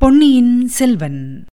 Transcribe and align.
பொன்னியின் 0.00 0.68
செல்வன். 0.68 1.44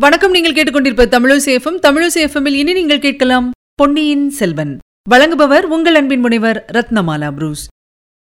வணக்கம் 0.00 0.30
நீங்கள் 0.30 0.52
கேட்டுக்கொண்டிருப்ப 0.52 1.06
தமிழசேஃபம் 1.06 1.78
தமிழசேஃபமில் 1.82 2.52
இனி 2.52 2.72
நீங்கள் 2.72 3.00
கேட்கலாம் 3.00 3.50
பொன்னியின் 3.74 4.30
செல்வன். 4.30 4.78
வழங்குபவர் 5.10 5.60
உங்கள் 5.60 5.94
அன்பின் 5.94 6.20
முனைவர் 6.20 6.64
ரத்னமாலா 6.72 7.32
புரூஸ். 7.32 7.66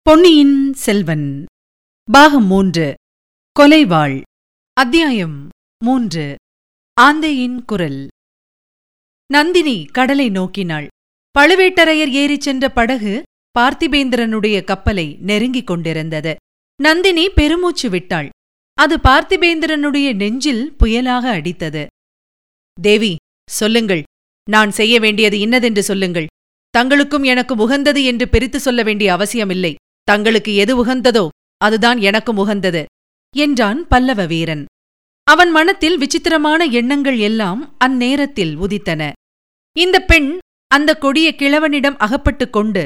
பொன்னியின் 0.02 0.73
செல்வன். 0.73 1.45
பாகம் 2.11 2.45
மூன்று. 2.45 2.93
கொலைவாள். 3.59 4.22
அத்தியாயம் 4.73 5.49
மூன்று. 5.83 6.36
ஆந்தையின் 7.02 7.66
குரல். 7.66 8.08
நந்தினி 9.27 9.86
கடலை 9.86 10.30
நோக்கினாள். 10.30 10.88
பழுவேட்டரையர் 11.39 12.09
ஏறிச் 12.09 12.41
சென்ற 12.41 12.70
படகு 12.70 13.23
பார்த்திபேந்திரனுடைய 13.59 14.63
கப்பலை 14.63 15.17
நெருங்கிக் 15.19 15.67
கொண்டிருந்தது. 15.67 16.35
நந்தினி 16.79 17.29
பெருமூச்சு 17.29 17.89
விட்டாள். 17.89 18.29
அது 18.77 18.97
பார்த்திபேந்திரனுடைய 18.97 20.13
நெஞ்சில் 20.13 20.75
புயலாக 20.79 21.23
அடித்தது. 21.37 21.85
தேவி 22.77 23.15
சொல்லுங்கள். 23.49 24.03
நான் 24.49 24.71
செய்ய 24.71 24.99
வேண்டியது 24.99 25.39
இன்னதென்று 25.39 25.83
சொல்லுங்கள். 25.83 26.27
தங்களுக்கும் 26.77 27.23
எனக்கு 27.23 27.55
உகந்தது 27.55 28.03
என்று 28.03 28.29
பிரித்து 28.29 28.59
சொல்ல 28.59 28.83
வேண்டிய 28.83 29.09
அவசியமில்லை. 29.13 29.75
தங்களுக்கு 30.03 30.55
எது 30.55 30.85
உகந்ததோ 30.85 31.27
அதுதான் 31.57 31.99
எனக்கும் 31.99 32.38
உகந்தது 32.38 32.85
என்றான் 33.35 33.88
பல்லவ 33.88 34.25
வீரன் 34.25 34.63
அவன் 35.27 35.52
மனத்தில் 35.52 35.97
விசித்திரமான 35.97 36.61
எண்ணங்கள் 36.65 37.17
எல்லாம் 37.17 37.77
அந்நேரத்தில் 37.86 38.53
உதித்தன. 38.58 39.11
இந்த 39.75 39.97
பெண் 40.02 40.38
அந்த 40.67 40.95
கொடிய 40.95 41.27
கிழவனிடம் 41.38 41.97
அகப்பட்டுக் 41.97 42.53
கொண்டு 42.53 42.83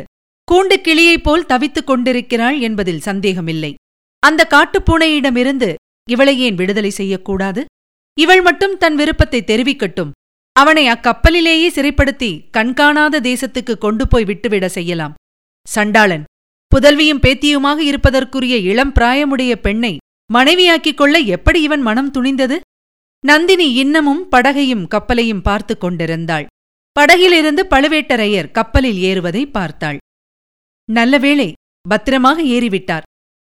கூண்டு 0.52 0.76
கிளியைப் 0.82 1.24
போல் 1.24 1.46
தவித்துக் 1.46 1.88
கொண்டிருக்கிறாள் 1.88 2.60
என்பதில் 2.60 3.00
சந்தேகமில்லை. 3.00 3.76
அந்த 4.20 4.48
காட்டுப்பூனையிடமிருந்து 4.50 5.74
இவளை 6.10 6.40
ஏன் 6.40 6.56
விடுதலை 6.56 6.90
செய்யக்கூடாது? 6.90 7.66
இவள் 8.20 8.42
மட்டும் 8.42 8.78
தன் 8.78 8.96
விருப்பத்தை 8.96 9.44
தெரிவிக்கட்டும். 9.48 10.12
அவனை 10.54 10.88
அக்கப்பலிலேயே 10.88 11.70
சிறைப்படுத்தி 11.70 12.50
கண்காணாத 12.52 13.20
தேசத்துக்கு 13.20 13.78
கொண்டு 13.78 14.08
போய் 14.08 14.24
விட்டுவிட 14.24 14.70
செய்யலாம். 14.70 15.14
சண்டாளன் 15.68 16.24
புதல்வியும் 16.76 17.20
பேத்தியுமாக 17.20 17.78
இருப்பதற்குரிய 17.78 18.58
இளம் 18.58 18.94
பிராயமுடைய 18.94 19.56
பெண்ணை 19.56 19.98
மனைவியாக்கிக் 20.34 20.98
கொள்ள 20.98 21.18
எப்படி 21.20 21.62
இவன் 21.62 21.82
மனம் 21.82 22.12
துணிந்தது? 22.12 22.58
நந்தினி 23.26 23.74
இன்னமும் 23.74 24.28
படகையும் 24.32 24.88
கப்பலையும் 24.88 25.42
பார்த்துக் 25.42 25.80
கொண்டிருந்தாள். 25.80 26.46
படகிலிருந்து 26.92 27.68
பழுவேட்டரையர் 27.70 28.52
கப்பலில் 28.52 28.98
ஏறுவதை 28.98 29.46
பார்த்தாள். 29.46 29.98
நல்ல 30.90 31.18
வேளை 31.18 31.54
பத்திரமாக 31.90 32.44
ஏறிவிட்டார். 32.44 33.02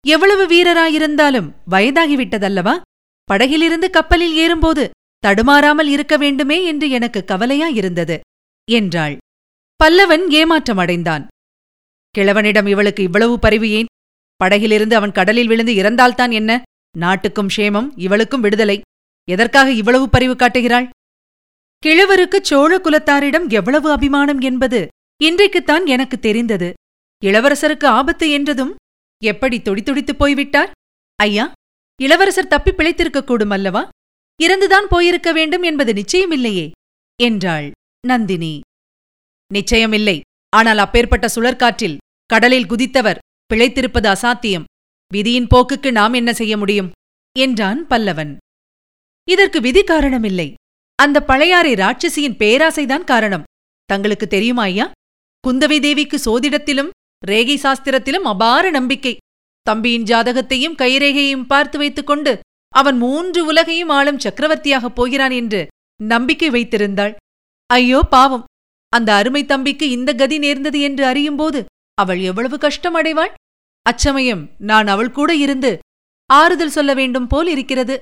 எவ்வளவு 0.07 0.45
வீரராயிருந்தாலும் 0.47 1.53
வயதாகிவிட்டதல்லவா? 1.71 2.81
படகிலிருந்து 3.25 3.91
கப்பலில் 3.91 4.35
ஏறும்போது 4.35 4.91
தடுமாறாமல் 5.27 5.87
இருக்க 5.87 6.17
வேண்டுமே 6.17 6.65
என்று 6.65 6.91
எனக்கு 6.91 7.25
கவலையாயிருந்தது 7.27 8.21
என்றாள். 8.71 9.17
பல்லவன் 9.85 10.25
ஏமாற்றமடைந்தான். 10.31 11.27
கிழவனிடம் 12.19 12.67
இவளுக்கு 12.67 13.03
இவ்வளவு 13.03 13.39
பரிவு 13.39 13.71
ஏன்? 13.71 13.87
படகிலிருந்து 14.37 14.97
அவன் 14.97 15.13
கடலில் 15.13 15.47
விழுந்து 15.47 15.73
இறந்தால்தான் 15.73 16.33
என்ன? 16.33 16.63
நாட்டுக்கும் 16.99 17.49
க்ஷேமம் 17.57 17.91
இவளுக்கும் 17.97 18.41
விடுதலை. 18.41 18.81
எதற்காக 19.29 19.73
இவ்வளவு 19.73 20.09
பரிவு 20.09 20.37
காட்டுகிறாள்? 20.37 20.89
கிழவருக்கு 21.87 22.39
சோழ 22.43 22.79
குலத்தாரிடம் 22.79 23.49
எவ்வளவு 23.49 23.91
அபிமானம் 23.91 24.41
என்பது 24.41 24.89
இன்றைக்குத்தான் 25.25 25.87
எனக்கு 25.87 26.19
தெரிந்தது. 26.19 26.73
இளவரசருக்கு 27.25 27.85
ஆபத்து 27.85 28.31
என்றதும் 28.31 28.75
எப்படி 29.25 29.59
துடித்துடித்துப் 29.59 30.19
போய்விட்டார்? 30.19 30.71
ஐயா 31.17 31.53
இளவரசர் 32.01 32.47
தப்பி 32.47 32.71
பிழைத்திருக்கக்கூடும் 32.71 33.53
அல்லவா? 33.53 33.89
இறந்துதான் 34.43 34.87
போயிருக்க 34.89 35.33
வேண்டும் 35.33 35.63
என்பது 35.63 35.93
நிச்சயமில்லையே 35.93 36.71
என்றாள் 37.23 37.71
நந்தினி. 38.07 38.61
நிச்சயமில்லை 39.55 40.21
ஆனால் 40.49 40.79
அப்பேற்பட்ட 40.79 41.29
சுழற்காற்றில் 41.35 41.97
கடலில் 42.27 42.71
குதித்தவர் 42.71 43.19
பிழைத்திருப்பது 43.55 44.09
அசாத்தியம். 44.09 44.65
விதியின் 45.13 45.47
போக்குக்கு 45.47 45.91
நாம் 45.91 46.13
என்ன 46.13 46.33
செய்ய 46.33 46.57
முடியும்? 46.57 46.91
என்றான் 47.39 47.87
பல்லவன். 47.87 48.37
இதற்கு 49.29 49.61
விதி 49.61 49.83
காரணமில்லை. 49.83 50.55
அந்த 50.95 51.25
பழையாறை 51.25 51.75
ராட்சசியின் 51.75 52.37
பேராசைதான் 52.37 53.05
காரணம். 53.05 53.45
தங்களுக்கு 53.85 54.27
தெரியுமா 54.27 54.63
ஐயா? 54.63 54.91
குந்தவை 55.49 55.81
தேவிக்கு 55.81 56.19
சோதிடத்திலும் 56.25 56.91
ரேகை 57.23 57.57
சாஸ்திரத்திலும் 57.63 58.29
அபார 58.33 58.65
நம்பிக்கை. 58.71 59.15
தம்பியின் 59.67 60.07
ஜாதகத்தையும் 60.07 60.79
கைரேகையையும் 60.79 61.49
பார்த்து 61.49 61.77
வைத்துக்கொண்டு 61.79 62.33
அவன் 62.73 62.99
மூன்று 62.99 63.41
உலகையும் 63.47 63.89
ஆளும் 63.89 64.23
சக்கரவர்த்தியாகப் 64.25 64.95
போகிறான் 64.95 65.31
என்று 65.31 65.61
நம்பிக்கை 66.01 66.49
வைத்திருந்தாள். 66.51 67.15
ஐயோ 67.71 68.01
பாவம்! 68.11 68.45
அந்த 68.93 69.09
அருமை 69.15 69.43
தம்பிக்கு 69.45 69.87
இந்த 69.91 70.11
கதி 70.15 70.37
நேர்ந்தது 70.39 70.79
என்று 70.81 71.05
அறியும்போது 71.05 71.61
அவள் 71.99 72.21
எவ்வளவு 72.21 72.57
கஷ்டம் 72.59 72.97
அடைவாள் 72.97 73.33
அச்சமயம் 73.87 74.43
நான் 74.61 74.87
அவள் 74.87 75.13
கூட 75.13 75.31
இருந்து 75.35 75.71
ஆறுதல் 76.31 76.75
சொல்ல 76.77 76.93
வேண்டும் 76.95 77.27
போல் 77.27 77.49
இருக்கிறது. 77.49 77.95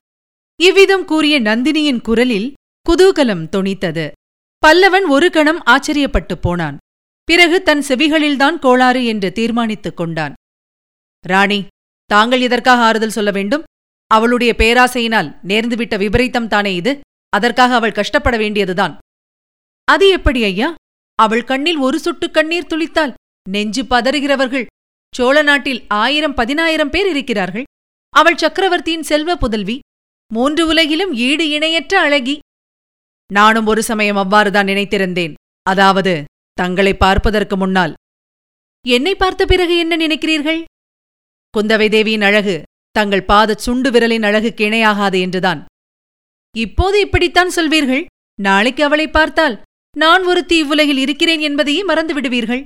இவ்விதம் 0.60 1.04
கூறிய 1.04 1.36
நந்தினியின் 1.40 2.00
குரலில் 2.00 2.48
குதூகலம் 2.86 3.44
தொனித்தது. 3.48 4.06
பல்லவன் 4.62 5.06
ஒரு 5.06 5.28
கணம் 5.30 5.60
ஆச்சரியப்பட்டுப் 5.66 6.42
போனான். 6.42 6.76
பிறகு 7.28 7.56
தன் 7.62 7.82
செவிகளில்தான் 7.88 8.58
கோளாறு 8.58 9.04
என்று 9.04 9.32
தீர்மானித்துக் 9.32 9.96
கொண்டான். 9.96 10.34
ராணி 11.26 11.66
தாங்கள் 12.06 12.40
இதற்காக 12.40 12.80
ஆறுதல் 12.82 13.16
சொல்ல 13.16 13.30
வேண்டும்? 13.30 13.64
அவளுடைய 14.10 14.54
பேராசையினால் 14.58 15.28
நேர்ந்துவிட்ட 15.48 15.98
விபரீதம் 15.98 16.48
தானே 16.48 16.74
இது? 16.74 17.00
அதற்காக 17.36 17.74
அவள் 17.74 17.92
கஷ்டப்பட 17.92 18.36
வேண்டியதுதான். 18.36 18.94
அது 19.84 20.08
எப்படி 20.08 20.40
ஐயா? 20.44 20.74
அவள் 21.18 21.44
கண்ணில் 21.44 21.76
ஒரு 21.76 21.98
சொட்டு 21.98 22.30
கண்ணீர் 22.30 22.70
துளித்தால் 22.70 23.12
நெஞ்சு 23.48 23.82
பதறுகிறவர்கள். 23.82 24.66
சோழ 25.14 25.42
நாட்டில் 25.42 25.84
ஆயிரம் 25.88 26.34
பதினாயிரம் 26.34 26.90
பேர் 26.90 27.08
இருக்கிறார்கள். 27.08 27.66
அவள் 28.14 28.36
சக்கரவர்த்தியின் 28.36 29.08
செல்வ 29.10 29.36
புதல்வி 29.36 29.78
மூன்று 30.32 30.66
உலகிலும் 30.66 31.12
ஈடு 31.26 31.48
இணையற்ற 31.48 32.00
அழகி. 32.00 32.38
நானும் 33.32 33.66
ஒரு 33.66 33.82
சமயம் 33.82 34.16
அவ்வாறுதான் 34.16 34.70
நினைத்திருந்தேன். 34.72 35.34
அதாவது 35.62 36.14
தங்களை 36.60 36.92
பார்ப்பதற்கு 36.94 37.56
முன்னால். 37.56 37.94
என்னை 38.84 39.14
பார்த்த 39.14 39.42
பிறகு 39.46 39.74
என்ன 39.78 39.94
நினைக்கிறீர்கள்? 39.96 40.60
குந்தவை 41.54 41.86
தேவியின் 41.90 42.26
அழகு 42.28 42.56
தங்கள் 42.90 43.28
பாதச் 43.30 43.64
சுண்டு 43.64 43.88
விரலின் 43.90 44.26
அழகுக்கு 44.28 44.62
இணையாகாது 44.68 45.18
என்றுதான். 45.24 45.60
இப்போது 46.56 46.96
இப்படித்தான் 47.00 47.52
சொல்வீர்கள்? 47.56 48.04
நாளைக்கு 48.38 48.82
அவளை 48.84 49.06
பார்த்தால் 49.08 49.56
நான் 49.96 50.24
ஒருத்தி 50.24 50.56
இவ்வுலகில் 50.56 51.00
இருக்கிறேன் 51.04 51.40
என்பதையே 51.40 51.82
மறந்து 51.84 52.14
விடுவீர்கள். 52.14 52.62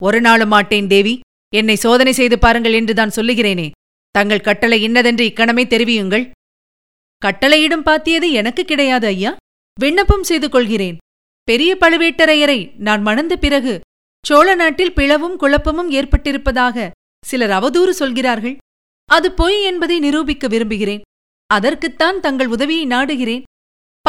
ஒரு 0.00 0.18
நாளும் 0.20 0.52
மாட்டேன் 0.54 0.86
தேவி 0.86 1.14
என்னை 1.52 1.76
சோதனை 1.76 2.12
செய்து 2.12 2.36
பாருங்கள் 2.38 2.72
என்றுதான் 2.72 3.16
சொல்லுகிறேனே. 3.16 3.68
தங்கள் 4.14 4.46
கட்டளை 4.48 4.78
இன்னதென்று 4.82 5.24
இக்கணமே 5.24 5.64
தெரிவியுங்கள். 5.72 6.24
கட்டளையிடும் 7.22 7.86
பாத்தியது 7.88 8.28
எனக்கு 8.40 8.62
கிடையாது 8.64 9.06
ஐயா. 9.06 9.32
விண்ணப்பம் 9.80 10.28
செய்து 10.30 10.48
கொள்கிறேன். 10.50 10.96
பெரிய 11.44 11.76
பழுவேட்டரையரை 11.80 12.76
நான் 12.76 13.02
மணந்த 13.02 13.36
பிறகு 13.36 13.80
சோழ 14.26 14.54
நாட்டில் 14.54 14.92
பிளவும் 14.92 15.36
குழப்பமும் 15.36 15.90
ஏற்பட்டிருப்பதாக 15.90 16.90
சிலர் 17.26 17.50
அவதூறு 17.50 17.90
சொல்கிறார்கள். 17.90 18.56
அது 19.04 19.32
பொய் 19.32 19.62
என்பதை 19.62 19.98
நிரூபிக்க 19.98 20.46
விரும்புகிறேன். 20.46 21.02
அதற்குத்தான் 21.46 22.20
தங்கள் 22.20 22.46
உதவியை 22.46 22.86
நாடுகிறேன். 22.86 23.42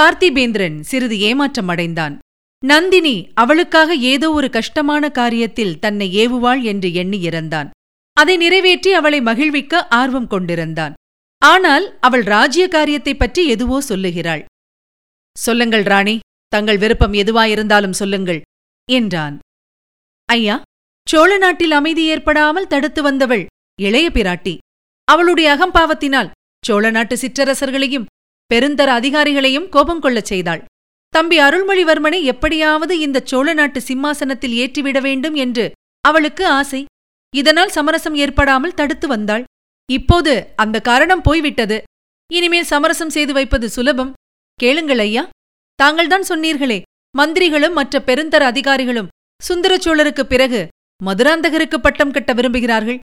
பார்த்திபேந்திரன் 0.01 0.79
சிறிது 0.79 1.19
ஏமாற்றம் 1.19 1.67
அடைந்தான். 1.67 2.19
நந்தினி 2.65 3.31
அவளுக்காக 3.33 3.95
ஏதோ 3.95 4.31
ஒரு 4.31 4.50
கஷ்டமான 4.50 5.11
காரியத்தில் 5.13 5.79
தன்னை 5.79 6.27
ஏவுவாள் 6.27 6.61
என்று 6.61 6.94
எண்ணி 6.94 7.17
இறந்தான். 7.17 7.69
அதை 8.13 8.38
நிறைவேற்றி 8.38 8.94
அவளை 8.94 9.21
மகிழ்விக்க 9.21 9.88
ஆர்வம் 9.88 10.27
கொண்டிருந்தான். 10.27 10.94
ஆனால் 11.38 11.97
அவள் 12.00 12.23
ராஜ்ய 12.23 12.67
காரியத்தைப் 12.67 13.19
பற்றி 13.19 13.47
எதுவோ 13.47 13.81
சொல்லுகிறாள். 13.81 14.45
சொல்லுங்கள் 15.38 15.83
ராணி. 15.83 16.19
தங்கள் 16.53 16.77
விருப்பம் 16.77 17.13
எதுவாயிருந்தாலும் 17.13 18.00
சொல்லுங்கள் 18.00 18.42
என்றான். 18.89 19.36
ஐயா 20.30 20.56
சோழ 21.07 21.31
நாட்டில் 21.38 21.71
அமைதி 21.71 22.03
ஏற்படாமல் 22.06 22.68
தடுத்து 22.68 23.01
வந்தவள் 23.03 23.44
இளைய 23.81 24.07
பிராட்டி. 24.13 24.53
அவளுடைய 25.07 25.48
அகம்பாவத்தினால் 25.56 26.30
சோழ 26.63 26.83
நாட்டு 26.89 27.15
சிற்றரசர்களையும் 27.15 28.09
பெருந்தர 28.51 28.89
அதிகாரிகளையும் 29.00 29.68
கோபம் 29.69 30.00
கொள்ளச் 30.00 30.30
செய்தாள். 30.31 30.62
தம்பி 31.13 31.38
அருள்மொழிவர்மனை 31.39 32.19
எப்படியாவது 32.24 32.94
இந்த 33.00 33.18
சோழ 33.24 33.54
நாட்டு 33.54 33.80
சிம்மாசனத்தில் 33.81 34.56
ஏற்றிவிட 34.63 35.00
வேண்டும் 35.01 35.36
என்று 35.36 35.65
அவளுக்கு 36.04 36.44
ஆசை. 36.59 36.81
இதனால் 37.33 37.75
சமரசம் 37.77 38.15
ஏற்படாமல் 38.15 38.77
தடுத்து 38.80 39.07
வந்தாள். 39.07 39.44
இப்போது 39.89 40.33
அந்த 40.56 40.77
காரணம் 40.80 41.21
போய்விட்டது. 41.21 41.77
இனிமேல் 42.30 42.71
சமரசம் 42.74 43.13
செய்து 43.15 43.33
வைப்பது 43.33 43.69
சுலபம். 43.69 44.12
கேளுங்கள் 44.59 45.01
ஐயா. 45.07 45.24
தாங்கள்தான் 45.81 46.22
சொன்னீர்களே. 46.22 46.81
மந்திரிகளும் 47.18 47.74
மற்ற 47.74 48.00
பெருந்தர 48.00 48.44
அதிகாரிகளும் 48.51 49.07
சுந்தர 49.44 49.78
பிறகு 50.28 50.68
மதுராந்தகருக்கு 51.06 51.78
பட்டம் 51.78 52.12
கட்ட 52.12 52.33
விரும்புகிறார்கள். 52.33 53.00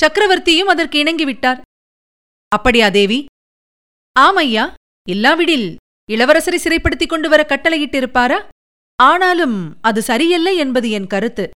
சக்கரவர்த்தியும் 0.00 0.70
அதற்கு 0.72 1.02
இணங்கிவிட்டார். 1.02 1.60
அப்படியா 2.48 2.88
தேவி? 2.88 3.24
ஆமையா 4.20 4.74
இல்லாவிடில் 5.08 5.76
இளவரசரை 6.12 6.56
சிறைப்படுத்திக் 6.56 7.08
கொண்டு 7.08 7.28
வர 7.28 7.46
கட்டளையிட்டிருப்பாரா? 7.48 8.38
ஆனாலும் 9.02 9.78
அது 9.80 10.02
சரியல்ல 10.02 10.52
என்பது 10.52 10.90
என் 10.90 11.06
கருத்து. 11.06 11.50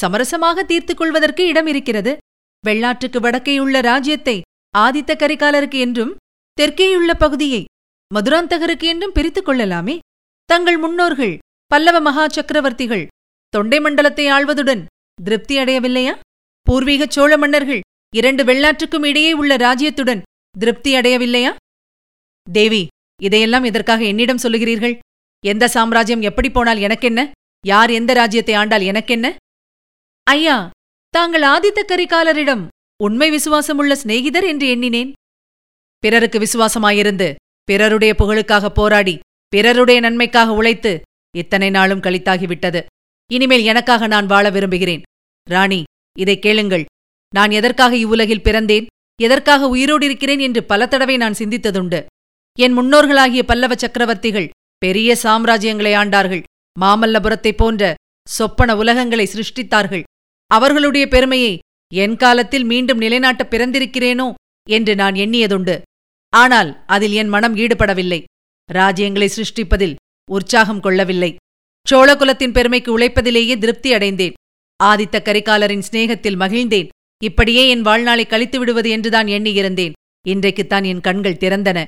சமரசமாக 0.00 0.62
தீர்த்துக் 0.62 0.96
கொள்வதற்கு 0.96 1.46
இடம் 1.46 1.66
இருக்கிறது. 1.66 2.16
வெள்ளாற்றுக்கு 2.66 3.20
வடக்கேயுள்ள 3.20 3.82
ராஜ்யத்தை 3.82 4.40
ஆதித்த 4.78 5.12
கரிகாலருக்கு 5.16 5.78
என்றும் 5.78 6.16
தெற்கேயுள்ள 6.60 7.14
பகுதியை 7.18 7.64
மதுராந்தகருக்கு 8.14 8.82
என்றும் 8.82 9.12
பிரித்துக் 9.12 9.44
கொள்ளலாமே. 9.44 9.98
தங்கள் 10.50 10.78
முன்னோர்கள் 10.78 11.34
பல்லவ 11.70 11.96
மகா 12.00 12.24
சக்கரவர்த்திகள் 12.26 13.04
தொண்டை 13.54 13.78
மண்டலத்தை 13.80 14.26
ஆள்வதுடன் 14.30 14.82
திருப்தி 15.18 15.54
அடையவில்லையா? 15.58 16.14
பூர்வீக 16.66 17.06
சோழ 17.06 17.32
மன்னர்கள் 17.36 17.80
இரண்டு 18.14 18.42
வெள்ளாற்றுக்கும் 18.44 19.06
இடையே 19.10 19.30
உள்ள 19.32 19.52
ராஜ்யத்துடன் 19.56 20.20
திருப்தி 20.54 20.90
அடையவில்லையா? 20.96 21.52
தேவி 22.46 22.82
இதையெல்லாம் 23.20 23.68
எதற்காக 23.70 24.02
என்னிடம் 24.04 24.42
சொல்லுகிறீர்கள்? 24.42 24.94
எந்த 25.44 25.64
சாம்ராஜ்யம் 25.68 26.26
எப்படி 26.28 26.50
போனால் 26.50 26.84
எனக்கென்ன? 26.86 27.20
யார் 27.64 27.90
எந்த 27.90 28.12
ராஜ்யத்தை 28.20 28.54
ஆண்டால் 28.54 28.86
எனக்கென்ன? 28.90 29.26
ஐயா 30.26 30.56
தாங்கள் 31.14 31.44
ஆதித்த 31.54 31.80
கரிகாலரிடம் 31.86 32.62
உண்மை 33.00 33.28
விசுவாசமுள்ள 33.30 33.92
சிநேகிதர் 34.02 34.46
என்று 34.52 34.66
எண்ணினேன். 34.68 35.10
பிறருக்கு 36.02 36.38
விசுவாசமாயிருந்து 36.38 37.28
பிறருடைய 37.68 38.12
புகழுக்காக 38.18 38.70
போராடி 38.78 39.14
பிறருடைய 39.52 40.00
நன்மைக்காக 40.00 40.52
உழைத்து 40.52 41.00
இத்தனை 41.36 41.70
நாளும் 41.70 42.00
கழித்தாகிவிட்டது. 42.00 42.80
இனிமேல் 43.32 43.64
எனக்காக 43.64 44.06
நான் 44.06 44.26
வாழ 44.26 44.50
விரும்புகிறேன். 44.50 45.02
ராணி 45.50 45.82
இதை 46.18 46.38
கேளுங்கள். 46.38 46.84
நான் 47.34 47.50
எதற்காக 47.50 47.96
இவ்வுலகில் 47.96 48.44
பிறந்தேன்? 48.44 48.86
எதற்காக 49.22 49.68
உயிரோடு 49.68 50.04
இருக்கிறேன் 50.04 50.38
என்று 50.38 50.64
பல 50.64 50.88
தடவை 50.88 51.16
நான் 51.16 51.38
சிந்தித்ததுண்டு. 51.38 52.00
என் 52.58 52.78
முன்னோர்களாகிய 52.78 53.42
பல்லவ 53.42 53.74
சக்கரவர்த்திகள் 53.74 54.48
பெரிய 54.78 55.16
சாம்ராஜ்யங்களை 55.22 55.92
ஆண்டார்கள். 55.96 56.42
மாமல்லபுரத்தைப் 56.80 57.56
போன்ற 57.56 57.94
சொப்பன 58.28 58.74
உலகங்களை 58.74 59.26
சிருஷ்டித்தார்கள். 59.26 60.02
அவர்களுடைய 60.46 61.06
பெருமையை 61.06 61.58
என் 61.94 62.16
காலத்தில் 62.16 62.64
மீண்டும் 62.64 62.98
நிலைநாட்ட 62.98 63.46
பிறந்திருக்கிறேனோ 63.50 64.28
என்று 64.70 64.94
நான் 64.94 65.14
எண்ணியதுண்டு. 65.14 65.80
ஆனால் 66.32 66.70
அதில் 66.86 67.12
என் 67.12 67.28
மனம் 67.28 67.56
ஈடுபடவில்லை. 67.56 68.20
ராஜ்யங்களை 68.72 69.28
சிருஷ்டிப்பதில் 69.36 69.98
உற்சாகம் 70.30 70.80
கொள்ளவில்லை. 70.80 71.30
சோழகுலத்தின் 71.86 72.52
பெருமைக்கு 72.52 72.90
உழைப்பதிலேயே 72.98 73.54
திருப்தி 73.58 73.90
அடைந்தேன். 73.92 74.36
ஆதித்த 74.80 75.16
கரிகாலரின் 75.22 75.86
சிநேகத்தில் 75.88 76.40
மகிழ்ந்தேன். 76.42 76.90
இப்படியே 77.22 77.62
என் 77.68 77.82
வாழ்நாளை 77.82 78.26
கழித்து 78.26 78.58
விடுவது 78.58 78.90
என்றுதான் 78.90 79.26
எண்ணியிருந்தேன். 79.26 79.96
இன்றைக்குத்தான் 80.26 80.84
என் 80.84 81.00
கண்கள் 81.00 81.40
திறந்தன. 81.42 81.78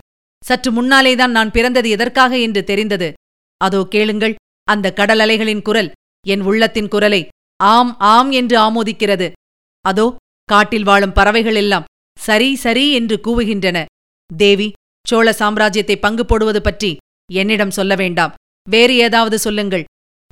சற்று 0.43 0.71
முன்னாலேதான் 0.73 1.31
நான் 1.31 1.51
பிறந்தது 1.51 1.89
எதற்காக 1.91 2.39
என்று 2.39 2.63
தெரிந்தது. 2.65 3.09
அதோ 3.61 3.81
கேளுங்கள் 3.91 4.35
அந்த 4.69 4.93
கடல் 4.93 5.19
அலைகளின் 5.19 5.63
குரல் 5.63 5.91
என் 6.27 6.41
உள்ளத்தின் 6.41 6.89
குரலை 6.89 7.23
ஆம் 7.61 7.93
ஆம் 7.99 8.31
என்று 8.31 8.57
ஆமோதிக்கிறது. 8.59 9.29
அதோ 9.85 10.07
காட்டில் 10.49 10.85
வாழும் 10.85 11.13
பறவைகள் 11.13 11.55
எல்லாம் 11.55 11.89
சரி 12.19 12.49
சரி 12.57 12.85
என்று 12.93 13.17
கூவுகின்றன. 13.27 13.79
தேவி 14.31 14.69
சோழ 15.09 15.31
சாம்ராஜ்யத்தை 15.39 15.97
பங்கு 15.97 16.25
போடுவது 16.27 16.61
பற்றி 16.61 16.97
என்னிடம் 17.33 17.75
சொல்ல 17.79 17.95
வேண்டாம். 17.95 18.35
வேறு 18.69 18.95
ஏதாவது 18.97 19.39
சொல்லுங்கள். 19.39 19.85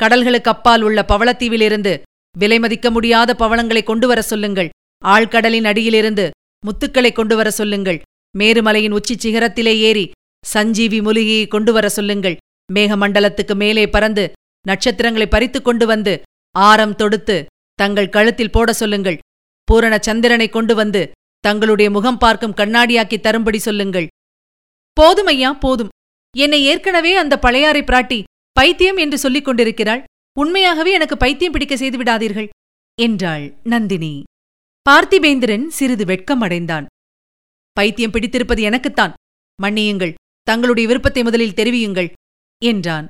கடல்களுக்கு 0.02 0.50
அப்பால் 0.54 0.82
உள்ள 0.82 1.04
பவளத்தீவிலிருந்து 1.08 1.92
விலை 2.38 2.58
மதிக்க 2.58 2.90
முடியாத 2.90 3.30
பவளங்களை 3.34 3.82
கொண்டு 3.82 4.06
வர 4.06 4.22
சொல்லுங்கள். 4.22 4.68
ஆழ்கடலின் 5.04 5.68
அடியிலிருந்து 5.70 6.30
முத்துக்களை 6.66 7.12
கொண்டு 7.12 7.36
வர 7.36 7.50
சொல்லுங்கள். 7.50 8.00
மேருமலையின் 8.38 8.96
உச்சிச் 8.98 9.24
சிகரத்திலே 9.24 9.74
ஏறி 9.88 10.04
சஞ்சீவி 10.44 11.00
மூலிகையை 11.00 11.46
கொண்டு 11.48 11.72
வர 11.72 11.88
சொல்லுங்கள். 11.88 12.36
மேகமண்டலத்துக்கு 12.72 13.54
மேலே 13.54 13.84
பறந்து 13.86 14.24
நட்சத்திரங்களை 14.66 15.26
பறித்துக் 15.26 15.64
கொண்டு 15.64 15.86
வந்து 15.86 16.14
ஆரம் 16.56 16.96
தொடுத்து 16.96 17.36
தங்கள் 17.74 18.08
கழுத்தில் 18.08 18.50
போட 18.50 18.72
சொல்லுங்கள். 18.72 19.18
பூரண 19.68 19.94
சந்திரனை 20.00 20.48
கொண்டு 20.48 20.74
வந்து 20.74 21.02
தங்களுடைய 21.44 21.88
முகம் 21.90 22.18
பார்க்கும் 22.18 22.56
கண்ணாடியாக்கி 22.56 23.20
தரும்படி 23.20 23.58
சொல்லுங்கள். 23.58 24.08
போதும் 24.92 25.26
ஐயா 25.26 25.52
போதும். 25.52 25.92
என்னை 26.36 26.60
ஏற்கனவே 26.62 27.16
அந்த 27.16 27.38
பழையாறை 27.38 27.82
பிராட்டி 27.82 28.22
பைத்தியம் 28.52 28.96
என்று 28.96 29.18
சொல்லிக் 29.18 29.44
கொண்டிருக்கிறாள். 29.44 30.02
உண்மையாகவே 30.40 30.90
எனக்கு 30.92 31.16
பைத்தியம் 31.16 31.52
பிடிக்க 31.52 31.76
செய்து 31.76 31.98
விடாதீர்கள் 31.98 32.48
என்றாள் 32.98 33.44
நந்தினி. 33.62 34.22
பார்த்திபேந்திரன் 34.90 35.66
சிறிது 35.68 36.04
வெட்கமடைந்தான். 36.04 36.86
பைத்தியம் 37.72 38.10
பிடித்திருப்பது 38.10 38.62
எனக்குத்தான். 38.62 39.12
மன்னியுங்கள் 39.62 40.14
தங்களுடைய 40.42 40.88
விருப்பத்தை 40.88 41.22
முதலில் 41.22 41.58
தெரிவியுங்கள் 41.60 42.10
என்றான். 42.62 43.08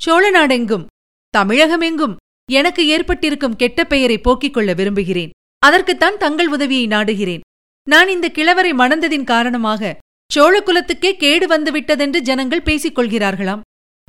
சோழ 0.00 0.30
நாடெங்கும் 0.30 0.86
தமிழகமெங்கும் 1.34 2.16
எனக்கு 2.52 2.82
ஏற்பட்டிருக்கும் 2.86 3.56
கெட்ட 3.56 3.84
பெயரை 3.84 4.18
போக்கிக் 4.18 4.54
கொள்ள 4.54 4.70
விரும்புகிறேன். 4.72 5.30
அதற்குத்தான் 5.58 6.16
தங்கள் 6.16 6.48
உதவியை 6.48 6.86
நாடுகிறேன். 6.86 7.44
நான் 7.86 8.08
இந்த 8.08 8.26
கிழவரை 8.34 8.72
மணந்ததின் 8.72 9.24
காரணமாக 9.24 9.98
சோழகுலத்துக்கே 10.34 11.12
கேடு 11.12 11.46
வந்துவிட்டதென்று 11.46 12.18
ஜனங்கள் 12.18 12.62
பேசிக் 12.62 12.98
கொள்கிறார்களாம் 12.98 13.60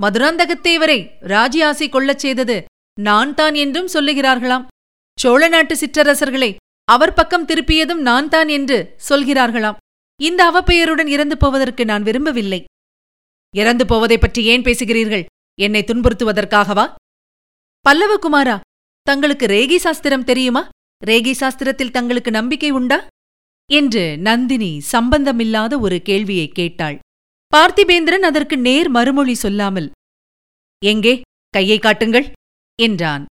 மதுராந்தகத்தேவரை 0.01 1.09
ராஜி 1.21 1.63
ஆசை 1.63 1.89
கொள்ளச் 1.89 2.19
செய்தது 2.19 2.63
நான் 2.99 3.33
தான் 3.33 3.53
என்றும் 3.53 3.87
சொல்லுகிறார்களாம். 3.93 4.65
சோழ 5.19 5.47
நாட்டு 5.47 5.75
சிற்றரசர்களை 5.75 6.55
அவர் 6.83 7.13
பக்கம் 7.13 7.45
திருப்பியதும் 7.45 8.01
நான் 8.01 8.29
தான் 8.29 8.47
என்று 8.47 8.95
சொல்கிறார்களாம். 9.09 9.75
இந்த 10.21 10.41
அவப்பெயருடன் 10.51 11.07
இறந்து 11.07 11.37
போவதற்கு 11.37 11.85
நான் 11.85 12.03
விரும்பவில்லை. 12.03 12.63
இறந்து 13.55 13.85
போவதைப் 13.85 14.21
பற்றி 14.21 14.43
ஏன் 14.43 14.61
பேசுகிறீர்கள்? 14.61 15.25
என்னை 15.61 15.83
துன்புறுத்துவதற்காகவா? 15.87 16.93
பல்லவகுமாரா 17.85 18.59
தங்களுக்கு 19.01 19.45
ரேகி 19.45 19.77
சாஸ்திரம் 19.77 20.23
தெரியுமா? 20.23 20.67
ரேகி 21.05 21.33
சாஸ்திரத்தில் 21.39 21.91
தங்களுக்கு 21.91 22.31
நம்பிக்கை 22.31 22.71
உண்டா? 22.71 23.07
என்று 23.73 24.17
நந்தினி 24.17 24.79
சம்பந்தமில்லாத 24.79 25.79
ஒரு 25.79 26.01
கேள்வியைக் 26.01 26.55
கேட்டாள். 26.55 26.99
பார்த்திபேந்திரன் 27.53 28.25
அதற்கு 28.29 28.57
நேர் 28.57 28.89
மறுமொழி 28.89 29.33
சொல்லாமல் 29.33 29.91
எங்கே? 30.85 31.21
கையை 31.49 31.79
காட்டுங்கள் 31.79 32.31
என்றான். 32.81 33.25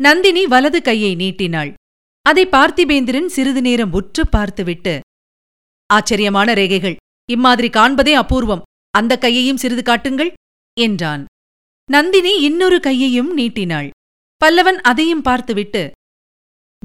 நந்தினி 0.00 0.46
வலது 0.46 0.82
கையை 0.82 1.14
நீட்டினாள். 1.14 1.74
அதை 2.22 2.46
பார்த்திபேந்திரன் 2.46 3.26
சிறிது 3.26 3.60
நேரம் 3.60 3.92
உற்று 3.92 4.28
பார்த்துவிட்டு 4.28 5.00
ஆச்சரியமான 5.86 6.52
ரேகைகள். 6.52 6.96
இம்மாதிரி 7.30 7.68
காண்பதே 7.68 8.12
அபூர்வம். 8.12 8.62
அந்த 8.90 9.18
கையையும் 9.18 9.56
சிறிது 9.56 9.82
காட்டுங்கள் 9.82 10.32
என்றான். 10.80 11.24
நந்தினி 11.90 12.40
இன்னொரு 12.40 12.80
கையையும் 12.80 13.32
நீட்டினாள். 13.34 13.90
பல்லவன் 14.44 14.80
அதையும் 14.82 15.22
பார்த்துவிட்டு 15.22 15.90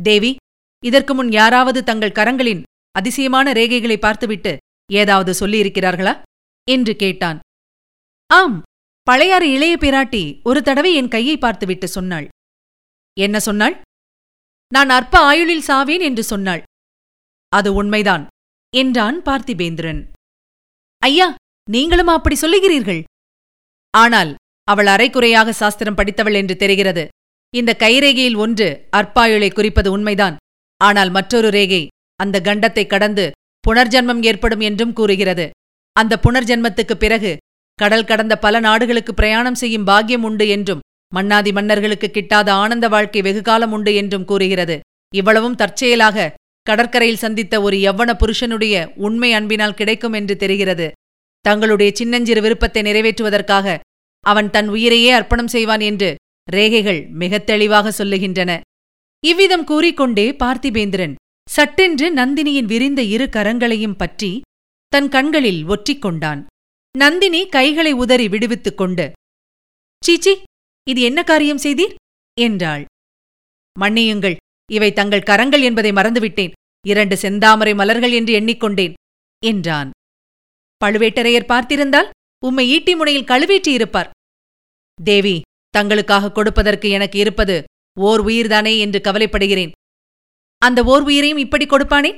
தேவி 0.01 0.35
இதற்கு 0.83 1.13
முன் 1.13 1.31
யாராவது 1.31 1.83
தங்கள் 1.83 2.11
கரங்களின் 2.11 2.61
அதிசயமான 2.95 3.51
ரேகைகளை 3.51 3.97
பார்த்துவிட்டு 3.99 4.53
ஏதாவது 4.89 5.31
சொல்லியிருக்கிறார்களா? 5.41 6.13
என்று 6.67 6.93
கேட்டான். 6.95 7.39
ஆம் 8.29 8.57
பழையாறு 9.07 9.47
இளைய 9.55 9.75
பிராட்டி 9.79 10.23
ஒரு 10.43 10.59
தடவை 10.61 10.91
என் 10.95 11.13
கையை 11.15 11.35
பார்த்துவிட்டு 11.37 11.87
சொன்னாள். 11.87 12.27
என்ன 13.17 13.37
சொன்னாள்? 13.39 13.75
நான் 14.71 14.91
அற்ப 14.97 15.15
ஆயுளில் 15.29 15.67
சாவேன் 15.67 16.03
என்று 16.09 16.23
சொன்னாள். 16.23 16.61
அது 17.51 17.69
உண்மைதான் 17.73 18.23
என்றான் 18.73 19.17
பார்த்திபேந்திரன். 19.21 20.01
ஐயா 21.01 21.27
நீங்களும் 21.67 22.11
அப்படி 22.15 22.35
சொல்லுகிறீர்கள். 22.41 23.01
ஆனால் 23.93 24.31
அவள் 24.67 24.85
அரைக்குறையாக 24.85 25.49
சாஸ்திரம் 25.51 25.97
படித்தவள் 25.99 26.37
என்று 26.41 26.55
தெரிகிறது. 26.55 27.03
இந்த 27.53 27.71
கைரேகையில் 27.79 28.37
ஒன்று 28.37 28.67
அற்பாயுளை 28.97 29.49
குறிப்பது 29.53 29.89
உண்மைதான். 29.91 30.35
ஆனால் 30.81 31.11
மற்றொரு 31.11 31.49
ரேகை 31.49 31.83
அந்த 32.21 32.39
கண்டத்தை 32.43 32.87
கடந்து 32.87 33.31
புனர்ஜன்மம் 33.67 34.23
ஏற்படும் 34.23 34.59
என்றும் 34.59 34.93
கூறுகிறது. 34.93 35.49
அந்த 35.93 36.19
புனர்ஜன்மத்துக்குப் 36.23 36.99
பிறகு 36.99 37.37
கடல் 37.75 38.03
கடந்த 38.03 38.37
பல 38.37 38.59
நாடுகளுக்கு 38.59 39.13
பிரயாணம் 39.13 39.55
செய்யும் 39.55 39.83
பாக்கியம் 39.83 40.23
உண்டு 40.23 40.47
என்றும் 40.47 40.79
மன்னாதி 41.13 41.51
மன்னர்களுக்கு 41.51 42.11
கிட்டாத 42.13 42.49
ஆனந்த 42.49 42.87
வாழ்க்கை 42.87 43.21
வெகுகாலம் 43.21 43.71
உண்டு 43.71 43.95
என்றும் 43.95 44.25
கூறுகிறது. 44.25 44.79
இவ்வளவும் 45.15 45.55
தற்செயலாக 45.55 46.33
கடற்கரையில் 46.61 47.17
சந்தித்த 47.17 47.61
ஒரு 47.61 47.77
எவ்வன 47.77 48.13
புருஷனுடைய 48.13 48.91
உண்மை 48.95 49.33
அன்பினால் 49.33 49.73
கிடைக்கும் 49.73 50.13
என்று 50.13 50.35
தெரிகிறது. 50.35 50.91
தங்களுடைய 51.41 51.91
சின்னஞ்சிறு 51.95 52.41
விருப்பத்தை 52.41 52.81
நிறைவேற்றுவதற்காக 52.81 53.79
அவன் 54.19 54.49
தன் 54.49 54.67
உயிரையே 54.67 55.09
அர்ப்பணம் 55.09 55.47
செய்வான் 55.47 55.79
என்று 55.79 56.15
ரேகைகள் 56.51 57.09
மிகத் 57.09 57.45
தெளிவாக 57.45 58.03
சொல்லுகின்றன. 58.03 58.59
இவ்விதம் 59.25 59.63
கூறிக்கொண்டே 59.63 60.31
பார்த்திபேந்திரன் 60.31 61.15
சட்டென்று 61.51 62.07
நந்தினியின் 62.13 62.65
விரிந்த 62.65 63.01
இரு 63.13 63.25
கரங்களையும் 63.25 63.97
பற்றி 63.97 64.29
தன் 64.93 65.09
கண்களில் 65.09 65.61
ஒற்றிக் 65.65 66.01
கொண்டான் 66.01 66.41
நந்தினி 66.95 67.41
கைகளை 67.47 67.91
உதறி 67.93 68.27
விடுவித்துக் 68.27 68.77
கொண்டு 68.77 69.05
சீச்சி 70.03 70.33
இது 70.87 71.01
என்ன 71.01 71.19
காரியம் 71.23 71.61
செய்தீர்? 71.63 71.93
என்றாள். 72.37 72.83
மன்னியுங்கள் 73.75 74.35
இவை 74.69 74.89
தங்கள் 74.93 75.27
கரங்கள் 75.29 75.61
என்பதை 75.61 75.91
மறந்துவிட்டேன். 75.91 76.55
இரண்டு 76.85 77.15
செந்தாமரை 77.15 77.73
மலர்கள் 77.75 78.11
என்று 78.11 78.33
எண்ணிக்கொண்டேன் 78.33 78.93
என்றான். 79.43 79.89
பழுவேட்டரையர் 80.81 81.49
பார்த்திருந்தால் 81.51 82.09
உம்மை 82.43 82.65
ஈட்டி 82.67 82.95
முனையில் 82.95 83.29
கழுவேற்றியிருப்பார் 83.31 84.09
தேவி 84.99 85.35
தங்களுக்காக 85.77 86.31
கொடுப்பதற்கு 86.31 86.87
எனக்கு 86.89 87.19
இருப்பது 87.19 87.57
ஓர் 87.97 88.21
உயிர்தானே 88.21 88.73
என்று 88.79 88.99
கவலைப்படுகிறேன். 89.03 89.71
அந்த 90.65 90.79
ஓர் 90.83 91.03
உயிரையும் 91.03 91.43
இப்படி 91.45 91.65
கொடுப்பானே? 91.65 92.11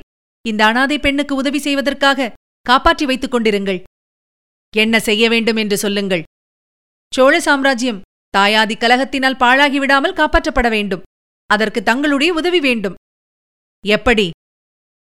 இந்த 0.44 0.62
அனாதை 0.66 0.98
பெண்ணுக்கு 0.98 1.34
உதவி 1.34 1.58
செய்வதற்காக 1.58 2.32
காப்பாற்றி 2.66 3.04
வைத்துக் 3.06 3.34
கொண்டிருங்கள். 3.34 3.82
என்ன 4.74 5.00
செய்ய 5.00 5.24
வேண்டும் 5.28 5.56
என்று 5.56 5.76
சொல்லுங்கள். 5.78 6.22
சோழ 7.12 7.34
சாம்ராஜ்யம் 7.40 8.02
தாயாதி 8.36 8.76
கலகத்தினால் 8.78 9.40
பாழாகிவிடாமல் 9.42 10.18
காப்பாற்றப்பட 10.20 10.68
வேண்டும். 10.68 11.04
அதற்கு 11.50 11.82
தங்களுடைய 11.82 12.32
உதவி 12.32 12.60
வேண்டும். 12.60 12.96
எப்படி? 13.84 14.26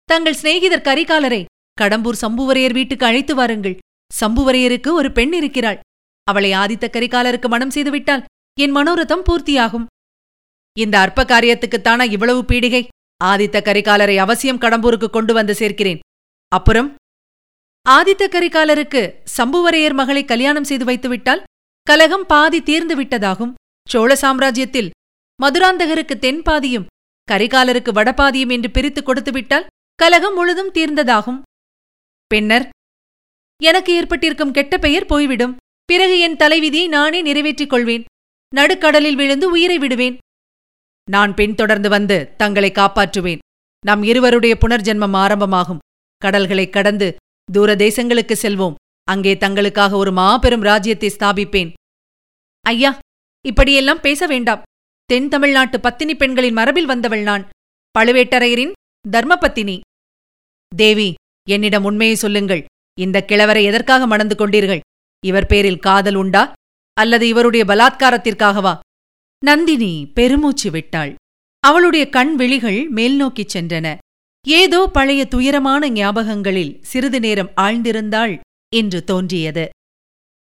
தங்கள் 0.09 0.33
சிநேகிதர் 0.33 0.87
கரிகாலரை 0.87 1.41
கடம்பூர் 1.81 2.21
சம்புவரையர் 2.21 2.73
வீட்டுக்கு 2.73 3.05
அழைத்து 3.05 3.35
வாருங்கள். 3.35 3.77
சம்புவரையருக்கு 4.21 4.89
ஒரு 4.91 5.11
பெண் 5.11 5.33
இருக்கிறாள். 5.33 5.79
அவளை 6.27 6.51
ஆதித்த 6.51 6.85
கரிகாலருக்கு 6.95 7.47
மனம் 7.47 7.69
செய்துவிட்டால் 7.69 8.25
என் 8.59 8.75
மனோரதம் 8.75 9.25
பூர்த்தியாகும். 9.27 9.85
இந்த 10.77 10.95
அற்ப 10.99 11.23
காரியத்துக்குத்தானா 11.23 12.05
இவ்வளவு 12.11 12.41
பீடிகை? 12.51 12.83
ஆதித்த 13.21 13.61
கரிகாலரை 13.61 14.15
அவசியம் 14.17 14.59
கடம்பூருக்கு 14.59 15.09
கொண்டு 15.09 15.33
வந்து 15.33 15.53
சேர்க்கிறேன். 15.53 15.99
அப்புறம்? 16.47 16.95
ஆதித்த 17.89 18.27
கரிகாலருக்கு 18.27 19.13
சம்புவரையர் 19.37 19.93
மகளை 19.93 20.25
கல்யாணம் 20.25 20.63
செய்து 20.63 20.85
வைத்துவிட்டால் 20.85 21.43
கலகம் 21.83 22.25
பாதி 22.25 22.63
தீர்ந்து 22.63 23.03
விட்டதாகும். 23.03 23.53
சோழ 23.89 24.17
சாம்ராஜ்யத்தில் 24.21 24.89
மதுராந்தகருக்கு 25.43 26.19
தென் 26.19 26.41
பாதியும் 26.41 26.85
கரிகாலருக்கு 27.31 27.91
வடபாதியும் 27.91 28.51
என்று 28.51 28.71
பிரித்துக் 28.71 29.05
கொடுத்துவிட்டால் 29.05 29.67
கலகம் 29.95 30.33
முழுதும் 30.33 30.73
தீர்ந்ததாகும். 30.73 31.41
பின்னர்? 32.27 32.69
எனக்கு 33.63 33.93
ஏற்பட்டிருக்கும் 33.93 34.51
கெட்ட 34.51 34.77
பெயர் 34.77 35.05
போய்விடும். 35.05 35.57
பிறகு 35.85 36.19
என் 36.19 36.35
தலைவிதியை 36.35 36.87
நானே 36.87 37.21
நிறைவேற்றிக் 37.21 37.69
கொள்வேன். 37.69 38.03
நடுக்கடலில் 38.55 39.15
விழுந்து 39.15 39.49
உயிரை 39.49 39.77
விடுவேன். 39.77 40.17
நான் 41.09 41.33
பின்தொடர்ந்து 41.33 41.89
வந்து 41.89 42.33
தங்களை 42.37 42.71
காப்பாற்றுவேன். 42.71 43.37
நம் 43.85 44.03
இருவருடைய 44.03 44.57
புனர்ஜென்மம் 44.61 45.15
ஆரம்பமாகும். 45.15 45.77
கடல்களைக் 46.25 46.69
கடந்து 46.69 47.15
தூர 47.51 47.75
தேசங்களுக்கு 47.75 48.35
செல்வோம். 48.41 48.73
அங்கே 49.03 49.35
தங்களுக்காக 49.35 49.93
ஒரு 49.93 50.11
மாபெரும் 50.11 50.61
ராஜ்யத்தை 50.61 51.13
ஸ்தாபிப்பேன். 51.19 51.73
ஐயா 52.61 52.99
இப்படியெல்லாம் 53.45 54.01
பேச 54.01 54.27
வேண்டாம். 54.27 54.61
தென் 55.05 55.29
தமிழ்நாட்டு 55.29 55.79
பத்தினி 55.79 56.15
பெண்களின் 56.15 56.53
மரபில் 56.53 56.85
வந்தவள் 56.85 57.21
நான். 57.21 57.49
பழுவேட்டரையரின் 57.99 58.71
தர்மபத்தினி. 59.11 59.79
தேவி 60.75 61.13
என்னிடம் 61.49 61.83
உண்மையை 61.83 62.15
சொல்லுங்கள். 62.15 62.65
இந்த 62.99 63.25
கிழவரை 63.27 63.63
எதற்காக 63.63 64.07
மணந்து 64.07 64.35
கொண்டீர்கள்? 64.35 64.79
இவர் 65.25 65.45
பேரில் 65.45 65.79
காதல் 65.79 66.15
உண்டா? 66.15 66.53
அல்லது 66.93 67.27
இவருடைய 67.27 67.65
பலாத்காரத்திற்காகவா? 67.65 68.79
நந்தினி 69.45 70.11
பெருமூச்சு 70.13 70.71
விட்டாள். 70.71 71.15
அவளுடைய 71.59 72.09
கண் 72.09 72.35
விழிகள் 72.35 72.91
மேல்நோக்கிச் 72.91 73.49
சென்றன. 73.53 73.97
ஏதோ 74.47 74.87
பழைய 74.87 75.25
துயரமான 75.25 75.89
ஞாபகங்களில் 75.89 76.81
சிறிது 76.81 77.19
நேரம் 77.19 77.51
ஆழ்ந்திருந்தாள் 77.61 78.39
என்று 78.75 79.03
தோன்றியது. 79.03 79.69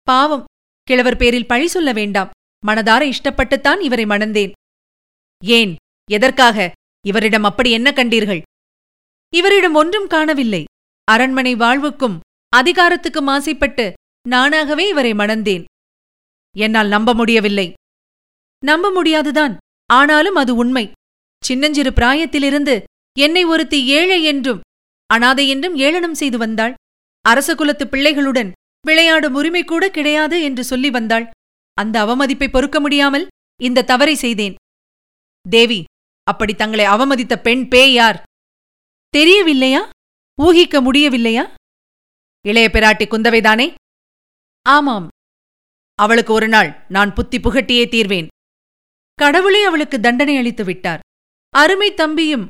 பாவம் 0.02 0.44
கிழவர் 0.82 1.16
பேரில் 1.16 1.46
பழி 1.46 1.66
சொல்ல 1.66 1.92
வேண்டாம். 1.92 2.30
மனதார 2.66 3.12
இஷ்டப்பட்டுத்தான் 3.12 3.80
இவரை 3.80 4.04
மணந்தேன். 4.04 4.52
ஏன் 5.44 5.76
எதற்காக? 6.10 6.72
இவரிடம் 7.06 7.42
அப்படி 7.42 7.70
என்ன 7.70 7.90
கண்டீர்கள்? 7.90 8.42
இவரிடம் 9.34 9.74
ஒன்றும் 9.74 10.06
காணவில்லை. 10.06 10.64
அரண்மனை 11.04 11.54
வாழ்வுக்கும் 11.54 12.20
அதிகாரத்துக்கும் 12.56 13.26
ஆசைப்பட்டு 13.26 13.92
நானாகவே 14.28 14.88
இவரை 14.88 15.12
மணந்தேன். 15.12 15.64
என்னால் 16.56 16.88
நம்ப 16.88 17.14
முடியவில்லை. 17.14 17.72
நம்ப 18.64 18.90
முடியாதுதான். 18.90 19.56
ஆனாலும் 19.86 20.34
அது 20.34 20.56
உண்மை. 20.56 20.92
சின்னஞ்சிறு 21.44 21.90
பிராயத்திலிருந்து 21.90 22.82
என்னை 23.18 23.44
ஒருத்தி 23.44 23.86
ஏழை 23.86 24.24
என்றும் 24.24 24.60
அனாதை 25.06 25.48
என்றும் 25.48 25.76
ஏளனம் 25.76 26.14
செய்து 26.14 26.38
வந்தாள். 26.38 26.74
அரச 27.20 27.54
குலத்து 27.54 27.84
பிள்ளைகளுடன் 27.84 28.52
விளையாடும் 28.86 29.34
உரிமை 29.34 29.64
கூட 29.64 29.90
கிடையாது 29.90 30.42
என்று 30.42 30.64
சொல்லி 30.64 30.90
வந்தாள். 30.90 31.30
அந்த 31.74 32.04
அவமதிப்பை 32.04 32.48
பொறுக்க 32.48 32.80
முடியாமல் 32.80 33.26
இந்த 33.62 33.82
தவறை 33.82 34.14
செய்தேன். 34.14 34.54
தேவி 35.50 35.84
அப்படி 36.22 36.54
தங்களை 36.54 36.84
அவமதித்த 36.84 37.40
பெண் 37.40 37.68
பே 37.68 37.92
யார்? 37.92 38.22
தெரியவில்லையா? 39.08 39.90
ஊகிக்க 40.42 40.80
முடியவில்லையா? 40.80 41.54
இளைய 42.46 42.70
பிராட்டி 42.72 43.04
குந்தவைதானே? 43.04 43.74
ஆமாம். 44.62 45.08
அவளுக்கு 45.94 46.32
ஒரு 46.32 46.48
நாள் 46.48 46.84
நான் 46.88 47.14
புத்தி 47.14 47.38
புகட்டியே 47.38 47.84
தீர்வேன். 47.88 48.28
கடவுளே 49.22 49.60
அவளுக்கு 49.68 49.96
தண்டனை 50.00 50.34
அளித்து 50.36 50.64
விட்டார். 50.64 51.02
அருமை 51.54 51.90
தம்பியும் 51.94 52.46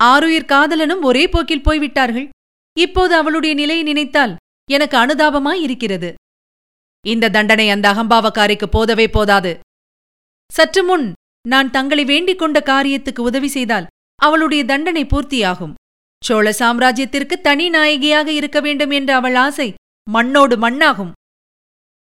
ஆறுயிர் 0.00 0.50
காதலனும் 0.52 1.02
ஒரே 1.08 1.24
போக்கில் 1.28 1.66
போய்விட்டார்கள். 1.66 2.28
இப்போது 2.76 3.12
அவளுடைய 3.14 3.52
நிலையை 3.54 3.82
நினைத்தால் 3.82 4.32
எனக்கு 4.70 4.96
அனுதாபமாய் 4.98 5.62
இருக்கிறது. 5.66 6.10
இந்த 7.06 7.30
தண்டனை 7.36 7.66
அந்த 7.70 7.86
அகம்பாவக்காரிக்கு 7.92 8.66
போதவே 8.70 9.06
போதாது. 9.08 9.52
சற்று 10.50 10.82
முன் 10.84 11.06
நான் 11.48 11.70
தங்களை 11.70 12.04
வேண்டிக் 12.04 12.38
கொண்ட 12.38 12.58
காரியத்துக்கு 12.66 13.20
உதவி 13.20 13.48
செய்தால் 13.48 13.86
அவளுடைய 14.20 14.62
தண்டனை 14.64 15.04
பூர்த்தியாகும். 15.04 15.74
சோழ 16.22 16.46
சாம்ராஜ்யத்திற்கு 16.58 17.36
தனி 17.46 17.66
நாயகியாக 17.68 18.28
இருக்க 18.32 18.58
வேண்டும் 18.60 18.92
என்ற 18.98 19.10
அவள் 19.14 19.38
ஆசை 19.44 19.68
மண்ணோடு 20.06 20.56
மண்ணாகும். 20.64 21.12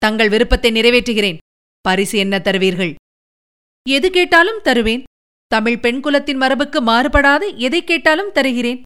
தங்கள் 0.01 0.29
விருப்பத்தை 0.29 0.69
நிறைவேற்றுகிறேன். 0.71 1.39
பரிசு 1.85 2.17
என்ன 2.17 2.35
தருவீர்கள்? 2.39 2.93
எது 3.89 4.09
கேட்டாலும் 4.09 4.59
தருவேன். 4.63 5.03
தமிழ் 5.47 5.79
பெண் 5.79 6.01
குலத்தின் 6.01 6.37
மரபுக்கு 6.37 6.79
மாறுபடாது 6.85 7.57
எதை 7.57 7.83
கேட்டாலும் 7.83 8.31
தருகிறேன். 8.31 8.81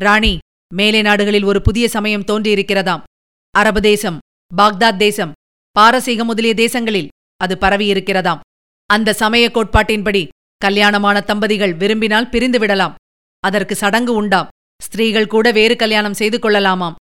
ராணி 0.00 0.38
மேலை 0.74 1.02
நாடுகளில் 1.02 1.44
ஒரு 1.44 1.62
புதிய 1.62 1.88
சமயம் 1.88 2.24
தோன்றியிருக்கிறதாம். 2.24 3.02
அரபு 3.50 3.80
தேசம் 3.80 4.18
பாக்தாத் 4.56 4.96
தேசம் 4.96 5.32
பாரசீகம் 5.70 6.26
முதலிய 6.26 6.54
தேசங்களில் 6.54 7.08
அது 7.36 7.54
பரவியிருக்கிறதாம். 7.60 8.40
அந்த 8.86 9.12
சமய 9.12 9.50
கோட்பாட்டின்படி 9.54 10.28
கல்யாணமான 10.56 11.20
தம்பதிகள் 11.20 11.74
விரும்பினால் 11.74 12.26
பிரிந்துவிடலாம் 12.26 12.94
அதற்கு 13.40 13.74
சடங்கு 13.74 14.14
உண்டாம். 14.14 14.48
ஸ்திரீகள் 14.82 15.26
கூட 15.26 15.50
வேறு 15.52 15.76
கல்யாணம் 15.76 16.14
செய்து 16.14 16.38
கொள்ளலாமாம். 16.38 16.94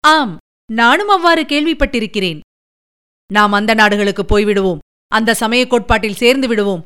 ஆம் 0.00 0.36
நானும் 0.72 1.08
அவ்வாறு 1.08 1.42
கேள்விப்பட்டிருக்கிறேன். 1.42 2.40
நாம் 3.32 3.52
அந்த 3.52 3.74
நாடுகளுக்கு 3.74 4.22
போய்விடுவோம். 4.22 4.78
அந்த 5.08 5.34
சமய 5.34 5.66
கோட்பாட்டில் 5.66 6.14
சேர்ந்து 6.14 6.48
விடுவோம். 6.48 6.82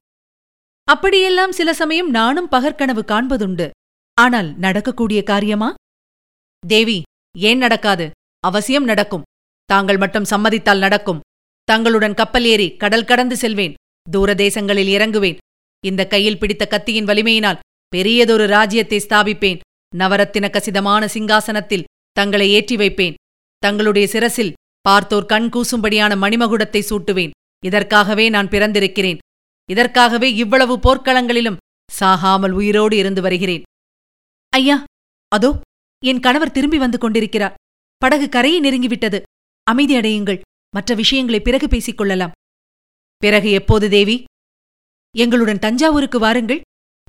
அப்படியெல்லாம் 0.84 1.52
சில 1.52 1.72
சமயம் 1.72 2.10
நானும் 2.10 2.50
பகற்கனவு 2.50 3.02
காண்பதுண்டு. 3.12 3.70
ஆனால் 4.14 4.58
நடக்கக்கூடிய 4.58 5.22
காரியமா? 5.22 5.74
தேவி 6.66 7.02
ஏன் 7.38 7.58
நடக்காது? 7.58 8.10
அவசியம் 8.40 8.84
நடக்கும். 8.84 9.22
தாங்கள் 9.64 9.96
மட்டும் 9.96 10.24
சம்மதித்தால் 10.24 10.78
நடக்கும். 10.78 11.20
தங்களுடன் 11.64 12.14
கப்பல் 12.14 12.44
ஏறி 12.44 12.76
கடல் 12.76 13.04
கடந்து 13.04 13.36
செல்வேன். 13.36 13.74
தூர 14.10 14.34
தேசங்களில் 14.34 14.90
இறங்குவேன். 14.96 15.36
இந்த 15.84 16.06
கையில் 16.06 16.38
பிடித்த 16.38 16.66
கத்தியின் 16.66 17.04
வலிமையினால் 17.04 17.58
பெரியதொரு 17.88 18.46
ராஜ்யத்தை 18.46 18.98
ஸ்தாபிப்பேன். 19.08 19.58
நவரத்தின 19.96 20.50
கசிதமான 20.50 21.06
சிங்காசனத்தில் 21.06 21.84
தங்களை 22.12 22.50
ஏற்றி 22.50 22.76
வைப்பேன். 22.76 23.14
தங்களுடைய 23.58 24.08
சிரசில் 24.08 24.52
பார்த்தோர் 24.80 25.26
கண் 25.26 25.48
கூசும்படியான 25.52 26.12
மணிமகுடத்தை 26.16 26.82
சூட்டுவேன். 26.90 27.30
இதற்காகவே 27.67 28.29
நான் 28.29 28.49
பிறந்திருக்கிறேன். 28.49 29.19
இதற்காகவே 29.71 30.35
இவ்வளவு 30.35 30.76
போர்க்களங்களிலும் 30.76 31.61
சாகாமல் 32.00 32.50
உயிரோடு 32.50 32.97
இருந்து 32.97 33.23
வருகிறேன். 33.23 33.62
ஐயா 34.49 34.85
அதோ 35.29 35.61
என் 36.05 36.21
கணவர் 36.21 36.50
திரும்பி 36.50 36.79
வந்து 36.79 36.99
கொண்டிருக்கிறார். 36.99 37.55
படகு 37.97 38.29
கரையை 38.29 38.61
நெருங்கிவிட்டது. 38.61 39.23
அமைதியடையுங்கள் 39.71 40.40
மற்ற 40.75 40.95
விஷயங்களை 40.95 41.40
பிறகு 41.40 41.69
பேசிக் 41.69 41.97
கொள்ளலாம். 41.97 42.35
பிறகு 43.17 43.50
எப்போது 43.50 43.88
தேவி? 43.88 44.25
எங்களுடன் 45.17 45.59
தஞ்சாவூருக்கு 45.59 46.19
வாருங்கள். 46.19 46.61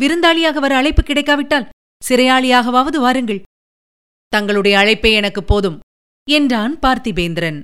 விருந்தாளியாக 0.01 0.59
வர 0.59 0.75
அழைப்பு 0.75 1.01
கிடைக்காவிட்டால் 1.03 1.69
சிறையாளியாகவாவது 2.09 2.99
வாருங்கள். 2.99 3.41
தங்களுடைய 4.27 4.77
அழைப்பே 4.77 5.11
எனக்கு 5.13 5.43
போதும் 5.43 5.79
என்றான் 6.29 6.79
பார்த்திபேந்திரன். 6.79 7.61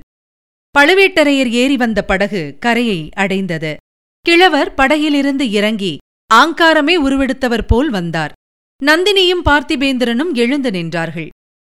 பழுவேட்டரையர் 0.78 1.50
ஏறி 1.50 1.76
வந்த 1.76 2.04
படகு 2.04 2.56
கரையை 2.60 3.08
அடைந்தது. 3.14 3.76
கிழவர் 4.20 4.74
படகிலிருந்து 4.74 5.50
இறங்கி 5.50 5.96
ஆங்காரமே 6.34 6.94
உருவெடுத்தவர் 6.96 7.66
போல் 7.66 7.90
வந்தார். 7.90 8.32
நந்தினியும் 8.84 9.42
பார்த்திபேந்திரனும் 9.44 10.32
எழுந்து 10.34 10.70
நின்றார்கள். 10.70 11.28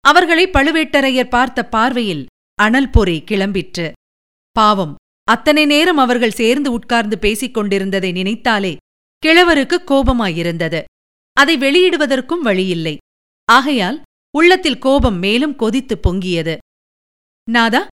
அவர்களை 0.00 0.46
பழுவேட்டரையர் 0.46 1.28
பார்த்த 1.28 1.64
பார்வையில் 1.64 2.26
அனல் 2.54 2.90
பொறி 2.90 3.22
கிளம்பிற்று. 3.26 3.90
பாவம் 4.52 4.94
அத்தனை 5.24 5.64
நேரம் 5.64 5.96
அவர்கள் 5.96 6.38
சேர்ந்து 6.40 6.72
உட்கார்ந்து 6.72 7.18
பேசிக் 7.18 7.54
கொண்டிருந்ததை 7.54 8.12
நினைத்தாலே 8.12 8.76
கிழவருக்கு 9.26 9.78
கோபமாயிருந்தது. 9.90 10.82
அதை 11.32 11.56
வெளியிடுவதற்கும் 11.56 12.42
வழியில்லை. 12.42 12.96
ஆகையால் 13.44 14.02
உள்ளத்தில் 14.36 14.78
கோபம் 14.78 15.18
மேலும் 15.18 15.56
கொதித்து 15.56 16.00
பொங்கியது. 16.08 16.56
நாதா 17.50 17.86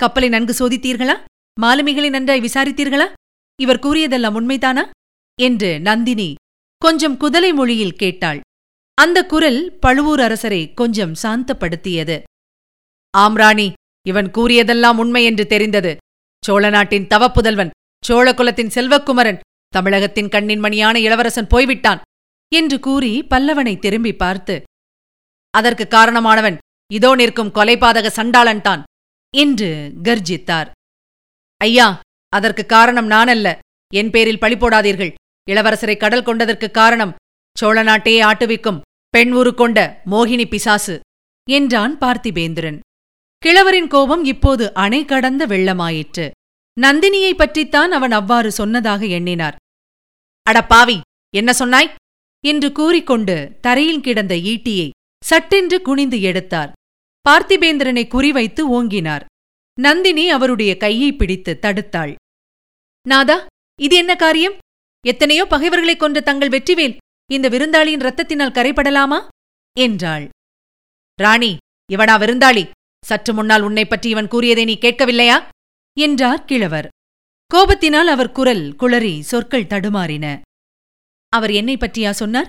கப்பலை 0.00 0.28
நன்கு 0.28 0.54
சோதித்தீர்களா? 0.60 1.16
மாலுமிகளை 1.62 2.08
நன்றாய் 2.10 2.40
விசாரித்தீர்களா? 2.40 3.06
இவர் 3.58 3.78
கூறியதெல்லாம் 3.78 4.36
உண்மைதானா? 4.40 4.84
என்று 5.38 5.80
நந்தினி 5.80 6.34
கொஞ்சம் 6.82 7.16
குதலை 7.20 7.50
மொழியில் 7.54 7.96
கேட்டாள். 7.96 8.40
அந்த 8.98 9.18
குரல் 9.26 9.60
பழுவூர் 9.80 10.20
அரசரை 10.20 10.60
கொஞ்சம் 10.74 11.14
சாந்தப்படுத்தியது. 11.22 12.16
ஆம்ராணி 13.14 13.72
இவன் 14.06 14.28
கூறியதெல்லாம் 14.30 14.98
உண்மை 15.02 15.24
என்று 15.24 15.44
தெரிந்தது. 15.46 15.92
சோழ 16.42 16.64
நாட்டின் 16.70 17.06
தவப்புதல்வன் 17.06 17.74
சோழகுலத்தின் 18.08 18.74
செல்வக்குமரன் 18.76 19.42
தமிழகத்தின் 19.68 20.28
கண்ணின் 20.28 20.60
மணியான 20.60 20.96
இளவரசன் 20.98 21.46
போய்விட்டான் 21.46 22.00
என்று 22.52 22.76
கூறி 22.80 23.12
பல்லவனை 23.30 23.74
திரும்பி 23.78 24.12
பார்த்து 24.14 24.56
அதற்கு 25.50 25.84
காரணமானவன் 25.90 26.58
இதோ 26.90 27.10
நிற்கும் 27.14 27.54
கொலைபாதக 27.54 28.06
சண்டாளன்தான். 28.16 28.82
என்று 29.34 29.92
கர்ஜித்தார். 30.02 30.70
ஐயா 31.56 32.00
அதற்கு 32.28 32.66
காரணம் 32.66 33.10
நானல்ல. 33.10 33.58
என் 33.94 34.10
பேரில் 34.10 34.38
பழி 34.38 34.54
போடாதீர்கள். 34.54 35.14
இளவரசரை 35.50 35.96
கடல் 35.96 36.22
கொண்டதற்கு 36.22 36.70
காரணம் 36.70 37.14
சோழ 37.58 37.82
நாட்டையே 37.82 38.20
ஆட்டுவிக்கும் 38.20 38.80
பெண் 39.08 39.32
உரு 39.32 39.54
கொண்ட 39.54 40.02
மோகினி 40.10 40.48
பிசாசு 40.48 41.00
என்றான் 41.50 41.98
பார்த்திபேந்திரன். 41.98 42.78
கிழவரின் 43.38 43.88
கோபம் 43.88 44.24
இப்போது 44.24 44.74
அணை 44.74 45.04
கடந்த 45.04 45.46
வெள்ளமாயிற்று. 45.46 46.30
நந்தினியை 46.80 47.32
பற்றித்தான் 47.34 47.92
அவன் 47.92 48.12
அவ்வாறு 48.12 48.52
சொன்னதாக 48.52 49.06
எண்ணினார். 49.06 49.56
அடப்பாவி 50.50 50.68
பாவி 50.68 51.00
என்ன 51.34 51.52
சொன்னாய்? 51.52 51.94
என்று 52.44 52.72
கூறிக்கொண்டு 52.72 53.58
தரையில் 53.60 54.00
கிடந்த 54.00 54.34
ஈட்டியை 54.34 54.90
சட்டென்று 55.24 55.82
குனிந்து 55.82 56.20
எடுத்தார். 56.20 56.72
பார்த்திபேந்திரனை 57.28 58.08
குறிவைத்து 58.08 58.62
ஓங்கினார். 58.70 59.24
நந்தினி 59.80 60.30
அவருடைய 60.30 60.76
கையை 60.76 61.12
பிடித்து 61.12 61.58
தடுத்தாள். 61.62 62.14
நாதா 63.08 63.46
இது 63.80 63.96
என்ன 63.96 64.16
காரியம்? 64.16 64.54
எத்தனையோ 65.06 65.46
பகைவர்களைக் 65.46 65.98
கொன்ற 65.98 66.20
தங்கள் 66.20 66.48
வெற்றிவேல் 66.48 66.96
இந்த 67.32 67.48
விருந்தாளியின் 67.48 68.00
ரத்தத்தினால் 68.00 68.52
கரைபடலாமா? 68.52 69.28
என்றாள். 69.80 70.28
ராணி 71.22 71.56
இவனா 71.92 72.18
விருந்தாளி 72.18 72.70
சற்று 73.04 73.34
முன்னால் 73.34 73.62
உன்னை 73.62 73.86
பற்றி 73.86 74.10
இவன் 74.10 74.28
கூறியதை 74.28 74.64
நீ 74.64 74.78
கேட்கவில்லையா? 74.80 75.48
என்றார் 76.00 76.44
கிழவர். 76.44 76.88
கோபத்தினால் 77.54 78.06
அவர் 78.06 78.32
குரல் 78.32 78.74
குளறி 78.78 79.20
சொற்கள் 79.20 79.64
தடுமாறின. 79.64 80.40
அவர் 81.28 81.50
என்னை 81.50 81.76
பற்றியா 81.76 82.10
சொன்னார்? 82.10 82.48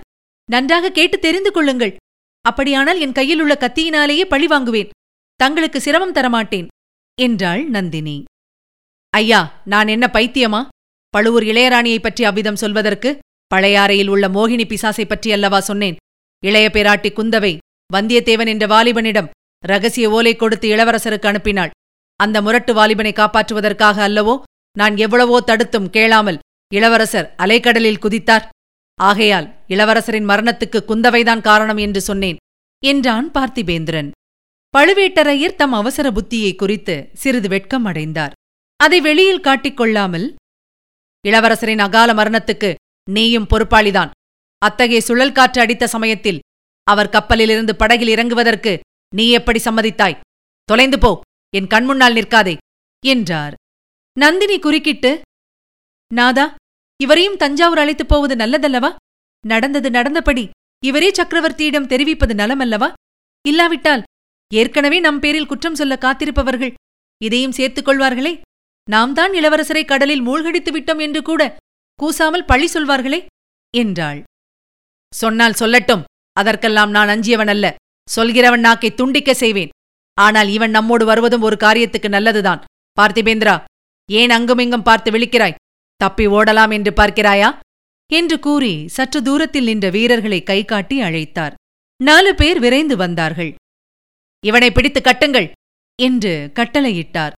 நன்றாக 0.51 0.91
கேட்டு 0.91 1.20
தெரிந்து 1.20 1.51
கொள்ளுங்கள். 1.51 1.96
அப்படியானால் 2.45 2.99
என் 2.99 3.11
கையில் 3.11 3.39
உள்ள 3.39 3.57
கத்தியினாலேயே 3.59 4.21
பழி 4.21 4.47
வாங்குவேன். 4.47 4.89
தங்களுக்கு 5.35 5.81
சிரமம் 5.81 6.13
தரமாட்டேன் 6.13 6.67
என்றாள் 7.21 7.63
நந்தினி. 7.69 8.23
ஐயா 9.09 9.61
நான் 9.65 9.87
என்ன 9.87 10.09
பைத்தியமா? 10.13 10.67
பழுவூர் 11.09 11.43
இளையராணியைப் 11.43 12.01
பற்றி 12.01 12.23
அவ்விதம் 12.23 12.55
சொல்வதற்கு 12.55 13.19
பழையாறையில் 13.55 14.07
உள்ள 14.07 14.27
மோகினி 14.27 14.65
பிசாசை 14.65 15.05
பற்றி 15.05 15.31
அல்லவா 15.31 15.59
சொன்னேன்? 15.59 15.95
இளைய 16.43 16.69
பேராட்டி 16.69 17.09
குந்தவை 17.09 17.57
வந்தியத்தேவன் 17.93 18.47
என்ற 18.47 18.67
வாலிபனிடம் 18.67 19.29
ரகசிய 19.65 20.09
ஓலை 20.09 20.35
கொடுத்து 20.35 20.69
இளவரசருக்கு 20.69 21.27
அனுப்பினாள். 21.31 21.69
அந்த 22.15 22.41
முரட்டு 22.41 22.73
வாலிபனை 22.73 23.13
காப்பாற்றுவதற்காக 23.13 23.98
அல்லவோ 24.07 24.41
நான் 24.77 24.98
எவ்வளவோ 24.98 25.41
தடுத்தும் 25.41 25.89
கேளாமல் 25.89 26.39
இளவரசர் 26.74 27.33
அலைக்கடலில் 27.37 28.00
குதித்தார். 28.00 28.48
ஆகையால் 29.00 29.48
இளவரசரின் 29.68 30.29
மரணத்துக்கு 30.31 30.79
குந்தவைதான் 30.88 31.42
காரணம் 31.42 31.77
என்று 31.77 32.01
சொன்னேன் 32.01 32.38
என்றான் 32.84 33.27
பார்த்திபேந்திரன். 33.31 34.10
பழுவேட்டரையர் 34.74 35.55
தம் 35.55 35.74
அவசர 35.74 36.08
புத்தியை 36.12 36.55
குறித்து 36.55 36.96
சிறிது 37.14 37.48
வெட்கம் 37.48 37.86
அடைந்தார். 37.86 38.34
அதை 38.79 39.01
வெளியில் 39.01 39.46
காட்டிக்கொள்ளாமல் 39.48 40.27
இளவரசரின் 41.25 41.79
அகால 41.79 42.10
மரணத்துக்கு 42.14 42.70
நீயும் 43.12 43.50
பொறுப்பாளிதான். 43.50 44.12
அத்தகைய 44.62 45.01
சுழல் 45.01 45.31
காற்று 45.31 45.60
அடித்த 45.62 45.86
சமயத்தில் 45.88 46.40
அவர் 46.88 47.10
கப்பலிலிருந்து 47.10 47.74
படகில் 47.75 48.12
இறங்குவதற்கு 48.16 48.74
நீ 49.14 49.25
எப்படி 49.29 49.60
சம்மதித்தாய்? 49.64 50.20
தொலைந்து 50.70 50.98
போ 51.00 51.12
என் 51.53 51.72
கண்முன்னால் 51.74 52.18
நிற்காதே 52.18 52.55
என்றார். 53.03 53.53
நந்தினி 54.18 54.58
குறுக்கிட்டு 54.60 55.12
நாதா 56.12 56.46
இவரையும் 57.00 57.38
தஞ்சாவூர் 57.38 57.77
அழைத்துப் 57.77 58.08
போவது 58.08 58.36
நல்லதல்லவா? 58.36 58.96
நடந்தது 59.44 59.90
நடந்தபடி 59.90 60.50
இவரே 60.84 61.10
சக்கரவர்த்தியிடம் 61.12 61.86
தெரிவிப்பது 61.86 62.34
நலமல்லவா? 62.34 62.94
இல்லாவிட்டால் 63.48 64.03
ஏற்கனவே 64.53 65.00
நம் 65.00 65.20
பேரில் 65.20 65.46
குற்றம் 65.46 65.75
சொல்ல 65.75 65.94
காத்திருப்பவர்கள் 65.96 66.74
இதையும் 67.22 67.51
சேர்த்துக் 67.51 67.88
கொள்வார்களே? 67.88 68.34
நாம் 68.88 69.14
தான் 69.14 69.31
இளவரசரை 69.31 69.84
கடலில் 69.86 70.22
மூழ்கடித்து 70.22 70.72
விட்டோம் 70.72 71.01
என்று 71.01 71.22
கூட 71.22 71.42
கூசாமல் 72.00 72.46
பழி 72.46 72.68
சொல்வார்களே? 72.74 73.20
என்றாள். 73.74 74.24
சொன்னால் 75.14 75.60
சொல்லட்டும் 75.60 76.03
அதற்கெல்லாம் 76.34 76.90
நான் 76.90 77.08
அஞ்சியவன் 77.08 77.48
அல்ல. 77.48 77.66
சொல்கிறவன் 78.08 78.66
நாக்கை 78.68 78.90
துண்டிக்க 78.94 79.34
செய்வேன். 79.34 79.74
ஆனால் 80.18 80.48
இவன் 80.48 80.70
நம்மோடு 80.70 81.05
வருவதும் 81.05 81.42
ஒரு 81.42 81.58
காரியத்துக்கு 81.60 82.10
நல்லதுதான். 82.10 82.64
பார்த்திபேந்திரா 82.98 83.55
ஏன் 84.10 84.29
அங்குமிங்கும் 84.29 84.84
பார்த்து 84.84 85.12
விழிக்கிறாய்? 85.12 85.55
தப்பி 85.96 86.27
ஓடலாம் 86.27 86.72
என்று 86.72 86.92
பார்க்கிறாயா? 86.92 87.60
என்று 88.14 88.40
கூறி 88.40 88.88
சற்று 88.88 89.22
தூரத்தில் 89.22 89.64
நின்ற 89.64 89.90
வீரர்களை 89.90 90.44
கைகாட்டி 90.44 91.01
அழைத்தார். 91.01 91.53
நாலு 92.03 92.36
பேர் 92.36 92.60
விரைந்து 92.60 92.98
வந்தார்கள். 92.98 93.55
இவனை 94.46 94.72
பிடித்து 94.72 95.01
கட்டுங்கள் 95.01 95.51
என்று 96.01 96.51
கட்டளையிட்டார். 96.53 97.31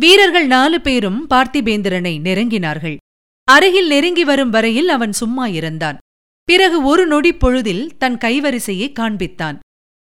வீரர்கள் 0.00 0.46
நாலு 0.46 0.80
பேரும் 0.80 1.30
பார்த்திபேந்திரனை 1.30 2.14
நெருங்கினார்கள். 2.20 2.96
அருகில் 3.44 3.86
நெருங்கி 3.86 4.24
வரும் 4.24 4.50
வரையில் 4.50 4.88
அவன் 4.88 5.12
சும்மா 5.12 5.46
இருந்தான். 5.46 5.98
பிறகு 6.44 6.82
ஒரு 6.82 7.06
நொடி 7.06 7.32
பொழுதில் 7.32 7.96
தன் 7.96 8.16
கைவரிசையை 8.16 8.92
காண்பித்தான். 8.92 9.58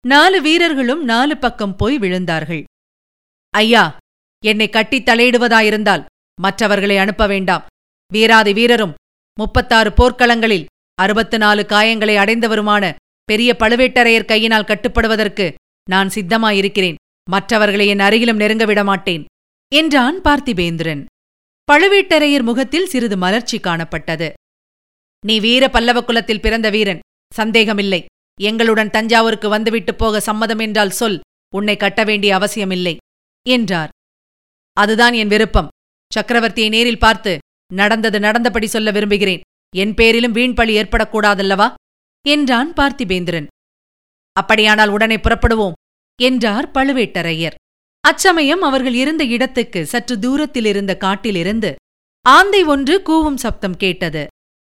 நாலு 0.07 0.41
வீரர்களும் 0.41 1.03
நாலு 1.03 1.37
பக்கம் 1.37 1.75
போய் 1.75 1.99
விழுந்தார்கள். 1.99 2.63
ஐயா 3.49 3.97
என்னை 4.45 4.69
கட்டித் 4.69 5.07
தலையிடுவதாயிருந்தால் 5.09 6.05
மற்றவர்களை 6.41 6.97
அனுப்ப 6.97 7.27
வேண்டாம். 7.27 7.65
வீராதி 8.13 8.51
வீரரும். 8.53 8.93
முப்பத்தாறு 9.37 9.89
போர்க்களங்களில் 9.89 10.65
அறுபத்து 10.99 11.37
நாலு 11.37 11.61
காயங்களை 11.69 12.15
அடைந்தவருமான 12.23 12.83
பெரிய 13.29 13.49
பழுவேட்டரையர் 13.59 14.29
கையினால் 14.31 14.69
கட்டுப்படுவதற்கு 14.69 15.45
நான் 15.87 16.11
சித்தமாயிருக்கிறேன். 16.15 16.99
மற்றவர்களை 17.27 17.85
என் 17.93 18.03
அருகிலும் 18.07 18.41
நெருங்க 18.41 18.65
விடமாட்டேன் 18.65 19.23
என்றான் 19.71 20.17
பார்த்திபேந்திரன். 20.21 21.01
பழுவேட்டரையர் 21.67 22.45
முகத்தில் 22.49 22.89
சிறிது 22.93 23.17
மலர்ச்சி 23.17 23.57
காணப்பட்டது. 23.59 24.27
நீ 25.23 25.35
வீர 25.39 25.63
பல்லவ 25.69 25.99
குலத்தில் 26.03 26.43
பிறந்த 26.45 26.67
வீரன் 26.69 27.03
சந்தேகமில்லை. 27.31 28.01
எங்களுடன் 28.39 28.93
தஞ்சாவூருக்கு 28.95 29.49
வந்துவிட்டு 29.49 29.93
போக 29.95 30.19
சம்மதம் 30.19 30.61
என்றால் 30.65 30.97
சொல் 30.99 31.17
உன்னை 31.53 31.75
கட்ட 31.77 32.01
வேண்டிய 32.03 32.31
அவசியமில்லை 32.35 32.95
என்றார். 33.45 33.91
அதுதான் 34.77 35.15
என் 35.21 35.31
விருப்பம். 35.33 35.71
சக்கரவர்த்தியை 36.11 36.69
நேரில் 36.75 37.03
பார்த்து 37.05 37.33
நடந்தது 37.73 38.19
நடந்தபடி 38.19 38.67
சொல்ல 38.67 38.91
விரும்புகிறேன். 38.91 39.43
என் 39.75 39.93
பேரிலும் 39.93 40.35
வீண்பழி 40.35 40.73
ஏற்படக்கூடாதல்லவா? 40.81 41.67
என்றான் 42.25 42.73
பார்த்திபேந்திரன். 42.73 43.47
அப்படியானால் 44.31 44.89
உடனே 44.89 45.15
புறப்படுவோம் 45.15 45.77
என்றார் 46.21 46.67
பழுவேட்டரையர். 46.71 47.57
அச்சமயம் 48.03 48.61
அவர்கள் 48.61 48.93
இருந்த 48.93 49.23
இடத்துக்கு 49.25 49.85
சற்று 49.85 50.15
தூரத்தில் 50.19 50.65
இருந்த 50.65 50.93
காட்டிலிருந்து 50.97 51.71
ஆந்தை 52.25 52.63
ஒன்று 52.63 52.95
கூவும் 53.05 53.35
சப்தம் 53.35 53.77
கேட்டது. 53.77 54.23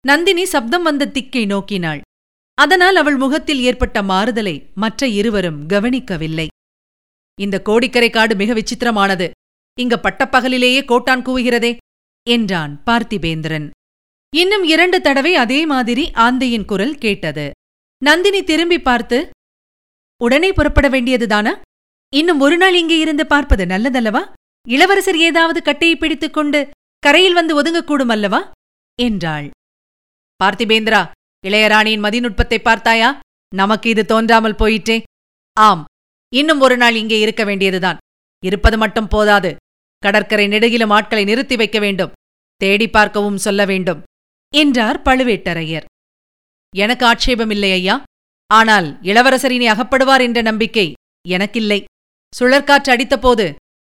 நந்தினி 0.06 0.46
சப்தம் 0.46 0.84
வந்த 0.84 1.08
திக்கை 1.08 1.44
நோக்கினாள். 1.46 2.02
அதனால் 2.58 2.96
அவள் 2.96 3.18
முகத்தில் 3.18 3.62
ஏற்பட்ட 3.62 3.98
மாறுதலை 4.04 4.56
மற்ற 4.76 5.08
இருவரும் 5.08 5.60
கவனிக்கவில்லை. 5.66 6.48
இந்த 7.42 7.62
கோடிக்கரை 7.62 8.10
காடு 8.10 8.36
மிக 8.36 8.54
விசித்திரமானது. 8.54 9.28
இங்க 9.80 10.00
பட்டப்பகலிலேயே 10.04 10.82
கோட்டான் 10.86 11.26
கூவுகிறதே. 11.26 11.72
என்றான் 12.28 12.74
பார்த்திபேந்திரன். 12.86 13.68
இன்னும் 14.34 14.64
இரண்டு 14.64 14.98
தடவை 15.02 15.36
அதே 15.36 15.60
மாதிரி 15.66 16.04
ஆந்தையின் 16.16 16.66
குரல் 16.66 16.96
கேட்டது. 16.96 17.46
நந்தினி 18.02 18.42
திரும்பி 18.44 18.80
பார்த்து 18.80 19.18
உடனே 20.22 20.50
புறப்பட 20.52 20.88
வேண்டியதுதானா 20.90 21.54
இன்னும் 22.14 22.40
ஒரு 22.40 22.58
நாள் 22.58 22.74
இங்கே 22.74 22.98
இருந்து 23.00 23.28
பார்ப்பது 23.28 23.66
நல்லதல்லவா? 23.66 24.22
இளவரசர் 24.68 25.18
ஏதாவது 25.18 25.60
கட்டையை 25.62 25.96
பிடித்துக் 25.96 26.34
கொண்டு 26.34 26.60
கரையில் 27.04 27.34
வந்து 27.34 27.54
ஒதுங்கக்கூடும் 27.62 28.14
அல்லவா? 28.16 28.42
என்றாள். 29.00 29.48
பார்த்திபேந்திரா 30.44 31.02
இளையராணியின் 31.48 32.06
மதிநுட்பத்தை 32.06 32.60
பார்த்தாயா? 32.62 33.10
நமக்கு 33.56 33.90
இது 33.90 34.06
தோன்றாமல் 34.06 34.56
போயிற்றே. 34.56 34.98
ஆம் 35.58 35.84
இன்னும் 36.34 36.60
ஒரு 36.60 36.78
நாள் 36.78 36.96
இங்கே 36.96 37.20
இருக்க 37.20 37.44
வேண்டியதுதான். 37.44 37.98
இருப்பது 38.44 38.78
மட்டும் 38.78 39.08
போதாது. 39.08 39.52
கடற்கரை 40.00 40.48
நெடுகிலும் 40.48 40.94
ஆட்களை 40.98 41.24
நிறுத்தி 41.24 41.56
வைக்க 41.56 41.80
வேண்டும். 41.80 42.12
தேடி 42.56 42.88
பார்க்கவும் 42.90 43.38
சொல்ல 43.38 43.66
வேண்டும் 43.66 44.02
என்றார் 44.54 45.02
பழுவேட்டரையர். 45.02 45.88
எனக்கு 46.76 47.04
ஆட்சேபமில்லை 47.06 47.72
ஐயா. 47.72 48.04
ஆனால் 48.52 48.88
இளவரசர் 49.02 49.52
இனி 49.52 49.68
அகப்படுவார் 49.68 50.22
என்ற 50.22 50.42
நம்பிக்கை 50.42 50.94
எனக்கில்லை. 51.28 51.80
சுழற்காற்று 52.34 52.90
அடித்தபோது 52.96 53.46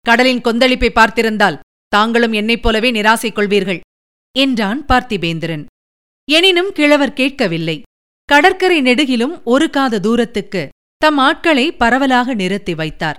கடலின் 0.02 0.42
கொந்தளிப்பை 0.42 0.90
பார்த்திருந்தால் 0.90 1.60
தாங்களும் 1.88 2.34
என்னைப் 2.34 2.64
போலவே 2.64 2.92
நிராசை 2.92 3.30
கொள்வீர்கள் 3.32 3.82
என்றான் 4.36 4.86
பார்த்திபேந்திரன். 4.86 5.66
எனினும் 6.32 6.72
கிழவர் 6.72 7.14
கேட்கவில்லை. 7.14 7.82
கடற்கரை 8.30 8.82
நெடுகிலும் 8.82 9.36
ஒரு 9.44 9.70
காத 9.70 10.00
தூரத்துக்கு 10.00 10.70
தம் 10.98 11.18
ஆட்களை 11.18 11.66
பரவலாக 11.72 12.34
நிறுத்தி 12.34 12.74
வைத்தார். 12.76 13.18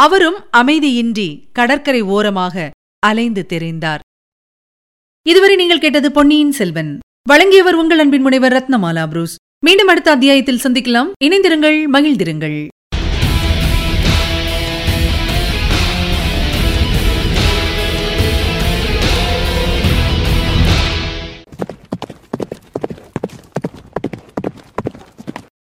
அவரும் 0.00 0.38
அமைதியின்றி 0.56 1.48
கடற்கரை 1.52 2.00
ஓரமாக 2.00 2.70
அலைந்து 2.98 3.46
தெரிந்தார். 3.48 3.98
இதுவரை 5.28 5.56
நீங்கள் 5.56 5.78
கேட்டது 5.78 6.12
பொன்னியின் 6.12 6.52
செல்வன். 6.52 6.98
வழங்கியவர் 7.28 7.74
உங்கள் 7.74 7.98
அன்பின் 7.98 8.22
முனைவர் 8.22 8.52
ரத்னமாலா 8.52 9.06
புரூஸ். 9.06 9.36
மீண்டும் 9.64 9.86
அடுத்த 9.86 10.10
அத்தியாயத்தில் 10.10 10.60
சந்திக்கலாம். 10.62 11.10
இணைந்திருங்கள் 11.24 11.78
மகிழ்ந்திருங்கள். 11.92 12.68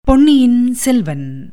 பொன்னியின் 0.01 0.73
செல்வன். 0.73 1.51